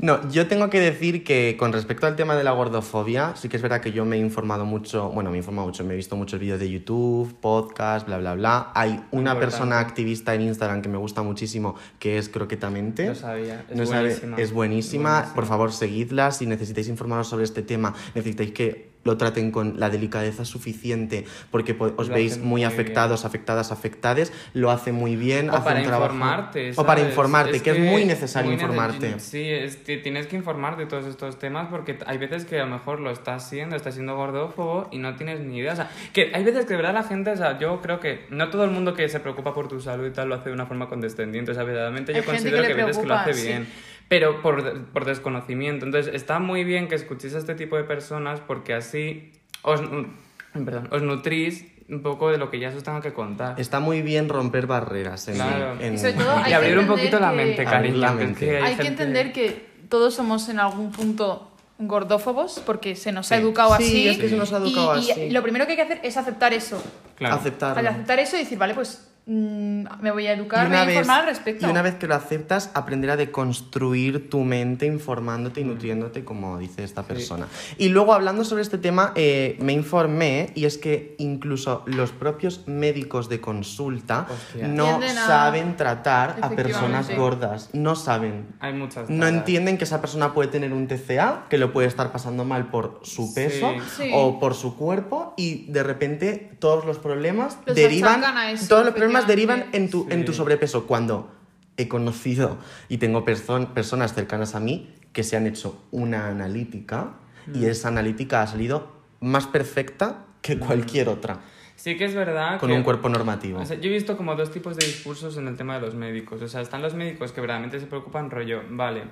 [0.01, 3.57] No, yo tengo que decir que con respecto al tema de la gordofobia, sí que
[3.57, 5.97] es verdad que yo me he informado mucho, bueno, me he informado mucho, me he
[5.97, 8.71] visto muchos vídeos de YouTube, podcast, bla, bla, bla.
[8.75, 9.39] Hay una Importante.
[9.41, 13.07] persona activista en Instagram que me gusta muchísimo, que es Croquetamente.
[13.07, 13.65] Lo sabía.
[13.69, 14.37] Es No sabe- buenísima.
[14.37, 15.09] es buenísima.
[15.11, 15.35] Buenísima.
[15.35, 16.31] Por favor, seguidla.
[16.31, 21.73] Si necesitáis informaros sobre este tema, necesitáis que lo traten con la delicadeza suficiente porque
[21.73, 24.33] po- os Lo veis muy muy afectados, afectadas, afectades.
[24.53, 25.49] Lo hace muy bien.
[25.49, 26.71] O hace para un trabajo- informarte.
[26.75, 27.11] O para ¿sabes?
[27.13, 29.19] informarte, que, es muy necesario muy nece- informarte.
[29.19, 32.65] Sí, es que tienes que informarte de todos estos temas porque hay veces que a
[32.65, 35.73] lo mejor lo estás siendo, estás siendo gordófobo y no tienes ni idea.
[35.73, 38.25] O sea, que hay veces que de verdad la gente, o sea, yo creo que
[38.29, 40.53] no todo el mundo que se preocupa por tu salud y tal lo hace de
[40.55, 41.51] una forma condescendiente.
[41.51, 43.47] O sea, verdaderamente yo Hay considero que que, hay veces que lo hace sí.
[43.47, 43.67] bien.
[44.09, 45.85] Pero por, por desconocimiento.
[45.85, 49.31] Entonces, está muy bien que escuchéis a este tipo de personas porque así
[49.61, 53.59] os, mm, perdón, os nutrís un poco de lo que ya os tengo que contar.
[53.59, 55.79] Está muy bien romper barreras en, Claro.
[55.79, 57.97] en- Y sobre todo hay y que abrir un entender poquito la que- mente, cariño.
[57.97, 58.45] la mente.
[58.45, 63.31] que Hay que gente- entender que todos somos en algún punto gordófobos porque se nos
[63.31, 63.41] ha Sí.
[63.41, 64.09] educado Sí, así.
[64.09, 66.53] es que se nos ha educado y, lo primero que hay que hacer es aceptar
[66.53, 66.81] eso.
[67.15, 67.35] Claro.
[67.35, 67.79] aceptarlo.
[67.79, 70.81] Al aceptar eso y decir, vale, pues mm, me voy a educar, me voy una,
[70.81, 71.65] a vez, informar al respecto.
[71.65, 76.57] y una vez que lo aceptas, aprender a deconstruir tu mente informándote y nutriéndote, como
[76.57, 77.47] dice esta persona.
[77.77, 82.67] Y luego, hablando sobre este tema, eh, me informé y es que incluso los propios
[82.67, 84.67] médicos de consulta Hostia.
[84.67, 87.69] no saben tratar a personas gordas.
[87.73, 88.47] No saben.
[88.59, 89.09] Hay muchas.
[89.09, 92.67] No entienden que esa persona puede tener un TCA, que lo puede estar pasando mal
[92.67, 94.09] por su peso Sí.
[94.13, 98.67] o por su cuerpo y de repente todos los problemas Los derivan, achacan a eso,
[98.67, 99.77] todos los problemas derivan efectivamente.
[99.77, 100.37] en tu, en tu Sí.
[100.37, 100.87] sobrepeso.
[100.87, 101.31] Cuando
[101.77, 102.57] he conocido
[102.89, 107.13] y tengo perso- personas cercanas a mí que se han hecho una analítica
[107.53, 107.63] y Mm.
[107.65, 108.91] esa analítica ha salido
[109.21, 111.39] más perfecta que cualquier otra,
[111.75, 112.75] Sí que es verdad con que...
[112.75, 113.59] un cuerpo normativo.
[113.59, 115.95] O sea, yo he visto como dos tipos de discursos en el tema de los
[115.95, 116.41] médicos.
[116.41, 119.03] O sea, están los médicos que verdaderamente se preocupan rollo, vale,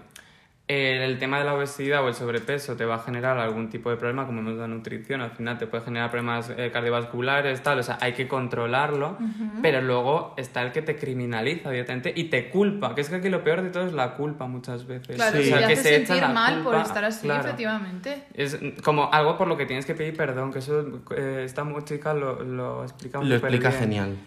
[0.70, 3.95] el tema de la obesidad o el sobrepeso te va a generar algún tipo de
[3.95, 7.84] problema, como hemos la nutrición, al final te puede generar problemas eh, cardiovasculares, tal, o
[7.84, 9.18] sea, hay que controlarlo,
[9.61, 13.30] pero luego está el que te criminaliza directamente y te culpa, que es que aquí
[13.30, 15.15] lo peor de todo es la culpa muchas veces.
[15.15, 15.43] Claro, Sí.
[15.53, 17.43] O sea, te que hace se echa sentir la mal por estar así, claro.
[17.45, 18.24] efectivamente.
[18.34, 22.13] Es como algo por lo que tienes que pedir perdón, que eso eh, esta chica
[22.13, 23.80] lo, lo explica Lo súper explica bien.
[23.80, 24.18] genial.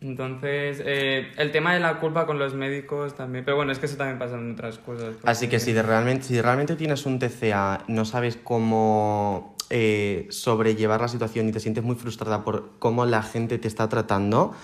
[0.00, 3.86] Entonces, eh, el tema de la culpa con los médicos también, pero bueno, es que
[3.86, 5.16] eso también pasa en otras cosas.
[5.24, 11.00] Así que si, de realmente, si realmente tienes un TCA, no sabes cómo eh, sobrellevar
[11.00, 14.54] la situación y te sientes muy frustrada por cómo la gente te está tratando,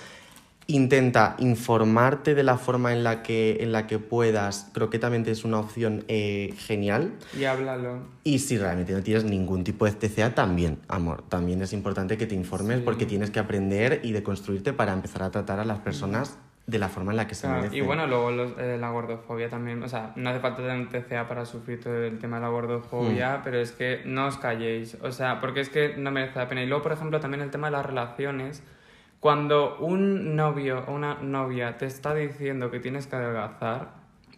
[0.66, 4.70] intenta informarte de la forma en la que, en la que puedas.
[4.72, 7.12] Croquetamente es una opción eh, genial.
[7.38, 7.98] Y háblalo.
[8.24, 12.26] Y si realmente no tienes ningún tipo de TCA, también, amor, también es importante que
[12.26, 12.82] te informes Sí.
[12.84, 16.88] porque tienes que aprender y deconstruirte para empezar a tratar a las personas de la
[16.88, 17.78] forma en la que se Claro, merecen.
[17.78, 20.88] y bueno, luego los- eh, la gordofobia también, o sea, no hace falta tener un
[20.88, 22.52] TCA para sufrir todo el tema de la Mm.
[22.52, 26.48] gordofobia, pero es que no os calléis, o sea, porque es que no merece la
[26.48, 26.62] pena.
[26.62, 28.62] Y luego, por ejemplo, también el tema de las relaciones,
[29.24, 33.94] cuando un novio o una novia te está diciendo que tienes que adelgazar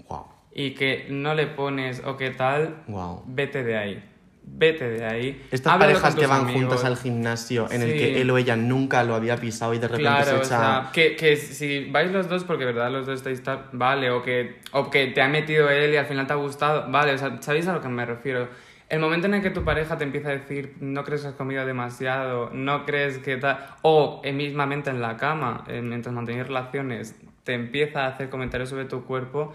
[0.09, 3.25] Wow, y que no le pones o qué tal, wow.
[3.27, 4.05] vete de ahí,
[4.45, 5.43] vete de ahí.
[5.51, 6.61] Estas Háblalo parejas que van amigos.
[6.61, 9.89] juntas al gimnasio en el que él o ella nunca lo había pisado y de
[9.89, 10.47] repente Claro, se o echa...
[10.47, 14.23] sea, que, que si vais los dos porque verdad los dos estáis tal, vale, o
[14.23, 17.19] que, o que te ha metido él y al final te ha gustado, vale, o
[17.19, 18.47] sea, ¿sabéis a lo que me refiero?
[18.89, 21.35] El momento en el que tu pareja te empieza a decir, no crees que has
[21.35, 26.47] comido demasiado, no crees que tal, o eh, mismamente en la cama, eh, mientras mantenéis
[26.47, 29.53] relaciones, te empieza a hacer comentarios sobre tu cuerpo,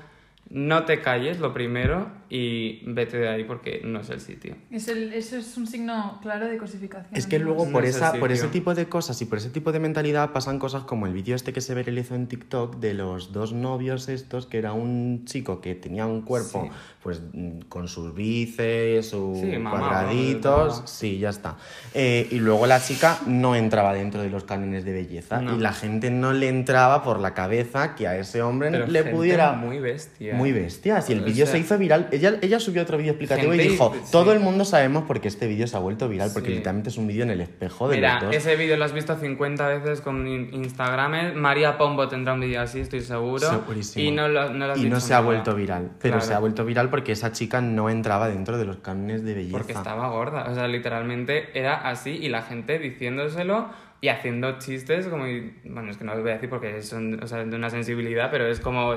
[0.50, 4.56] no te calles, lo primero, y vete de ahí porque no es el sitio.
[4.72, 7.14] Es el, eso es un signo claro de cosificación.
[7.14, 9.50] Es que luego No por, es esa, por ese tipo de cosas y por ese
[9.50, 12.94] tipo de mentalidad pasan cosas como el vídeo este que se viralizó en TikTok de
[12.94, 16.70] los dos novios estos, que era un chico que tenía un cuerpo Sí.
[17.04, 21.58] pues mm, con sus bíceps, sus Sí, cuadraditos, sí, ya está.
[21.94, 25.56] Eh, y luego la chica no entraba dentro de los cánones de belleza No.
[25.56, 29.00] y la gente no le entraba por la cabeza que a ese hombre Pero le
[29.00, 29.52] gente pudiera...
[29.54, 30.36] Muy bestia.
[30.36, 31.02] Muy bestia.
[31.02, 33.58] Si el O vídeo sea, se hizo viral, ella, ella subió otro vídeo explicativo y
[33.58, 34.12] Gente, dijo, sí.
[34.12, 36.56] todo el mundo sabemos por qué este vídeo se ha vuelto viral, porque Sí.
[36.56, 38.36] literalmente es un vídeo en el espejo de Mira, los dos.
[38.36, 41.34] ese vídeo lo has visto 50 veces con in- Instagram.
[41.36, 43.50] María Pombo tendrá un vídeo así, estoy seguro.
[43.50, 44.06] Segurísimo.
[44.06, 45.26] Y no lo, no lo has Y no dicho se ha nada.
[45.26, 46.22] vuelto viral, pero Claro.
[46.28, 49.58] se ha vuelto viral porque esa chica no entraba dentro de los cánones de belleza.
[49.58, 50.46] Porque estaba gorda.
[50.50, 53.70] O sea, literalmente era así y la gente diciéndoselo
[54.02, 55.28] y haciendo chistes como...
[55.28, 57.70] y- Bueno, es que no lo voy a decir porque son o sea, de una
[57.70, 58.96] sensibilidad, pero es como...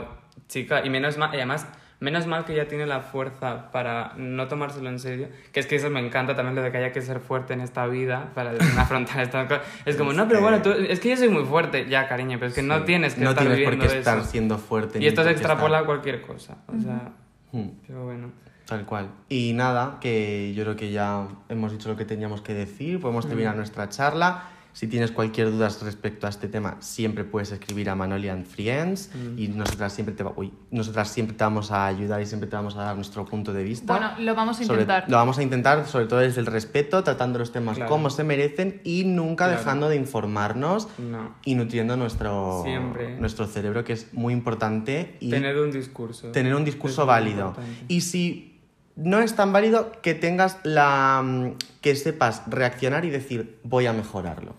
[0.48, 1.30] Chica, y menos mal...
[1.32, 1.66] Y además
[2.00, 5.28] Menos mal que ya tiene la fuerza para no tomárselo en serio.
[5.52, 7.60] Que es que eso me encanta también lo de que haya que ser fuerte en
[7.60, 9.64] esta vida para afrontar estas cosas.
[9.86, 11.88] Es como, no, pero bueno, tú, es que yo soy muy fuerte.
[11.88, 14.18] Ya, cariño, pero es que no tienes que no estar tienes por viviendo qué estar
[14.18, 14.26] eso.
[14.26, 15.00] siendo fuerte.
[15.00, 16.56] Y esto se por extrapola a cualquier cosa.
[16.66, 17.12] O sea,
[17.54, 18.32] Hmm, pero bueno.
[18.66, 19.10] Tal cual.
[19.28, 23.28] Y nada, que yo creo que ya hemos dicho lo que teníamos que decir, podemos
[23.28, 24.48] terminar nuestra charla.
[24.74, 29.46] Si tienes cualquier duda respecto a este tema, siempre puedes escribir a Manolian Friends y
[29.46, 32.74] nosotras siempre, te va- uy, nosotras siempre te vamos a ayudar y siempre te vamos
[32.76, 33.92] a dar nuestro punto de vista.
[33.96, 35.08] Bueno, lo vamos a Sobre- intentar.
[35.08, 37.88] lo vamos a intentar, sobre todo desde el respeto, tratando los temas Claro.
[37.88, 39.60] como se merecen y nunca Claro.
[39.60, 41.36] dejando de informarnos No.
[41.44, 43.16] y nutriendo nuestro, Siempre.
[43.20, 45.16] nuestro cerebro, que es muy importante.
[45.20, 46.32] Y Tener un discurso.
[46.32, 47.54] tener un discurso Es válido.
[47.86, 48.53] Y si
[48.96, 51.22] no es tan válido, que tengas la.
[51.24, 54.54] mm, que sepas reaccionar y decir, voy a mejorarlo.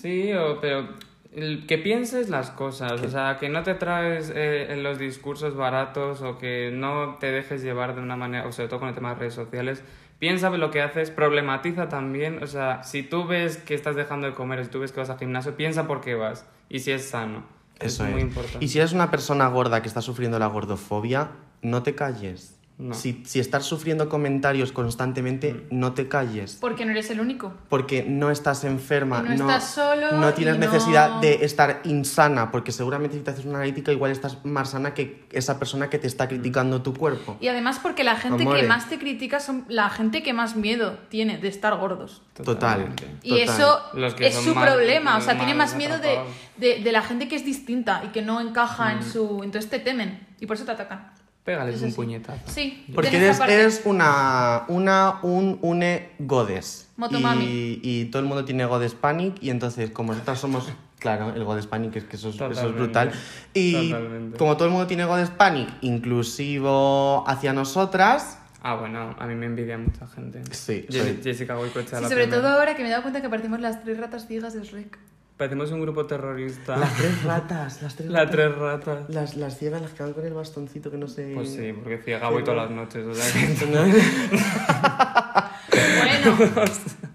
[0.00, 0.88] Sí, o- pero
[1.34, 5.56] el- que pienses las cosas, o sea, que no te traes eh, en los discursos
[5.56, 8.94] baratos o que no te dejes llevar de una manera, o sobre todo con el
[8.94, 9.82] tema de redes sociales.
[10.18, 14.34] Piensa lo que haces, problematiza también, o sea, si tú ves que estás dejando de
[14.34, 17.08] comer, si tú ves que vas al gimnasio, piensa por qué vas y si es
[17.08, 17.44] sano.
[17.78, 18.14] Eso es es.
[18.14, 18.64] muy importante.
[18.64, 21.30] Y si eres una persona gorda que está sufriendo la gordofobia,
[21.62, 22.57] no te calles.
[22.78, 22.94] No.
[22.94, 25.78] Si, si estás sufriendo comentarios constantemente, Mm.
[25.80, 26.58] no te calles.
[26.60, 27.52] Porque no eres el único.
[27.68, 31.80] Porque no estás enferma, Y no estás solo no tienes y no- necesidad de estar
[31.84, 35.90] insana, porque seguramente si te haces una analítica igual estás más sana que esa persona
[35.90, 37.36] que te está criticando tu cuerpo.
[37.40, 38.60] Y además porque la gente Amore.
[38.60, 42.22] que más te critica son la gente que más miedo tiene de estar gordos.
[42.34, 42.54] Total.
[42.54, 43.06] Totalmente.
[43.24, 46.16] Y eso Los que es son su problema, o sea, tiene más miedo de,
[46.58, 48.98] de, de la gente que es distinta y que no encaja Mm.
[48.98, 49.40] en su...
[49.42, 51.10] Entonces te temen y por eso te atacan.
[51.48, 52.40] Pégales Es un puñetazo.
[52.46, 52.84] Sí.
[52.94, 56.88] Porque eres, una, una, un, une godes.
[56.96, 57.44] Motomami.
[57.44, 60.68] Y, y todo el mundo tiene godes panic y entonces como nosotros somos,
[60.98, 62.82] claro, el godes panic es que eso es, eso es Totalmente.
[62.82, 63.12] brutal.
[63.54, 64.36] Y Totalmente.
[64.38, 69.46] como todo el mundo tiene godes panic, inclusivo hacia nosotras, Ah, bueno, a mí me
[69.46, 70.42] envidia mucha gente.
[70.50, 72.42] Sí, Jess- soy- Jessica Goicoechea, Sí, la sobre primera.
[72.42, 74.98] todo ahora que me he dado cuenta que parecemos las tres ratas ciegas de Shrek.
[75.38, 76.76] Parecemos un grupo terrorista.
[76.76, 78.36] las tres ratas, las tres Las ratas.
[78.36, 78.98] tres ratas.
[79.08, 81.30] Las, las ciegas, las que van con el bastoncito que no sé...
[81.34, 83.54] Pues sí, porque ciega voy todas las noches, o sea que...
[85.98, 86.64] Bueno,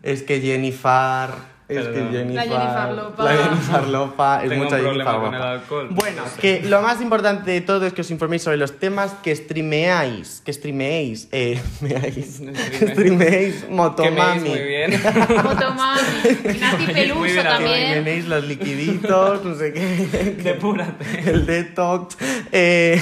[0.04, 1.53] Es que Jennifer...
[1.82, 2.04] Es que.
[2.12, 2.34] Jennifer...
[2.36, 3.24] La Jennifer Lopa.
[3.24, 5.52] La Jennifer Lopa es Tengo mucha un problema Jennifer con el Lopa.
[5.54, 5.88] alcohol.
[5.92, 9.36] Bueno, que lo más importante de todo es que os informéis sobre los temas, que
[9.36, 12.42] streameáis, que streameéis, eh, meáis,
[12.80, 14.50] que streameéis Motomami.
[14.50, 14.92] muy bien.
[15.44, 16.02] Motomami,
[16.60, 17.94] Nati Peluso también.
[18.04, 20.38] tenéis los liquiditos, no sé qué.
[20.44, 21.30] Depúrate.
[21.30, 22.18] El detox.
[22.52, 23.02] Eh,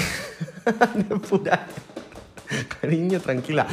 [1.09, 1.81] depurate.
[2.81, 3.67] Cariño, tranquila.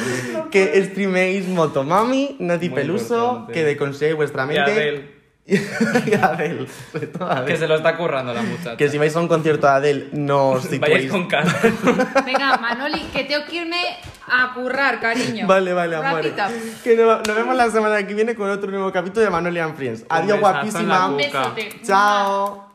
[0.50, 3.52] Que streaméis Motomami, Nati Muy Peluso, importante.
[3.52, 4.60] que deconseguéis vuestra Y mente.
[4.72, 5.18] Adele,
[6.06, 7.46] y Adele, sobre todo Adele.
[7.52, 8.76] que se lo está currando la muchacha.
[8.76, 11.10] Que si vais a un concierto de Adele, no os Vayáis situéis.
[11.10, 11.54] con calma.
[12.26, 13.80] Venga, Manoli, que tengo que irme
[14.30, 15.46] a currar, cariño.
[15.46, 16.20] Vale, vale, amor.
[16.84, 20.04] Que nos, nos vemos la semana que viene con otro nuevo capítulo de Manolian Friends.
[20.10, 21.08] Adiós, guapísima.
[21.08, 21.48] Un boca.
[21.54, 21.80] besote.
[21.82, 22.67] Chao.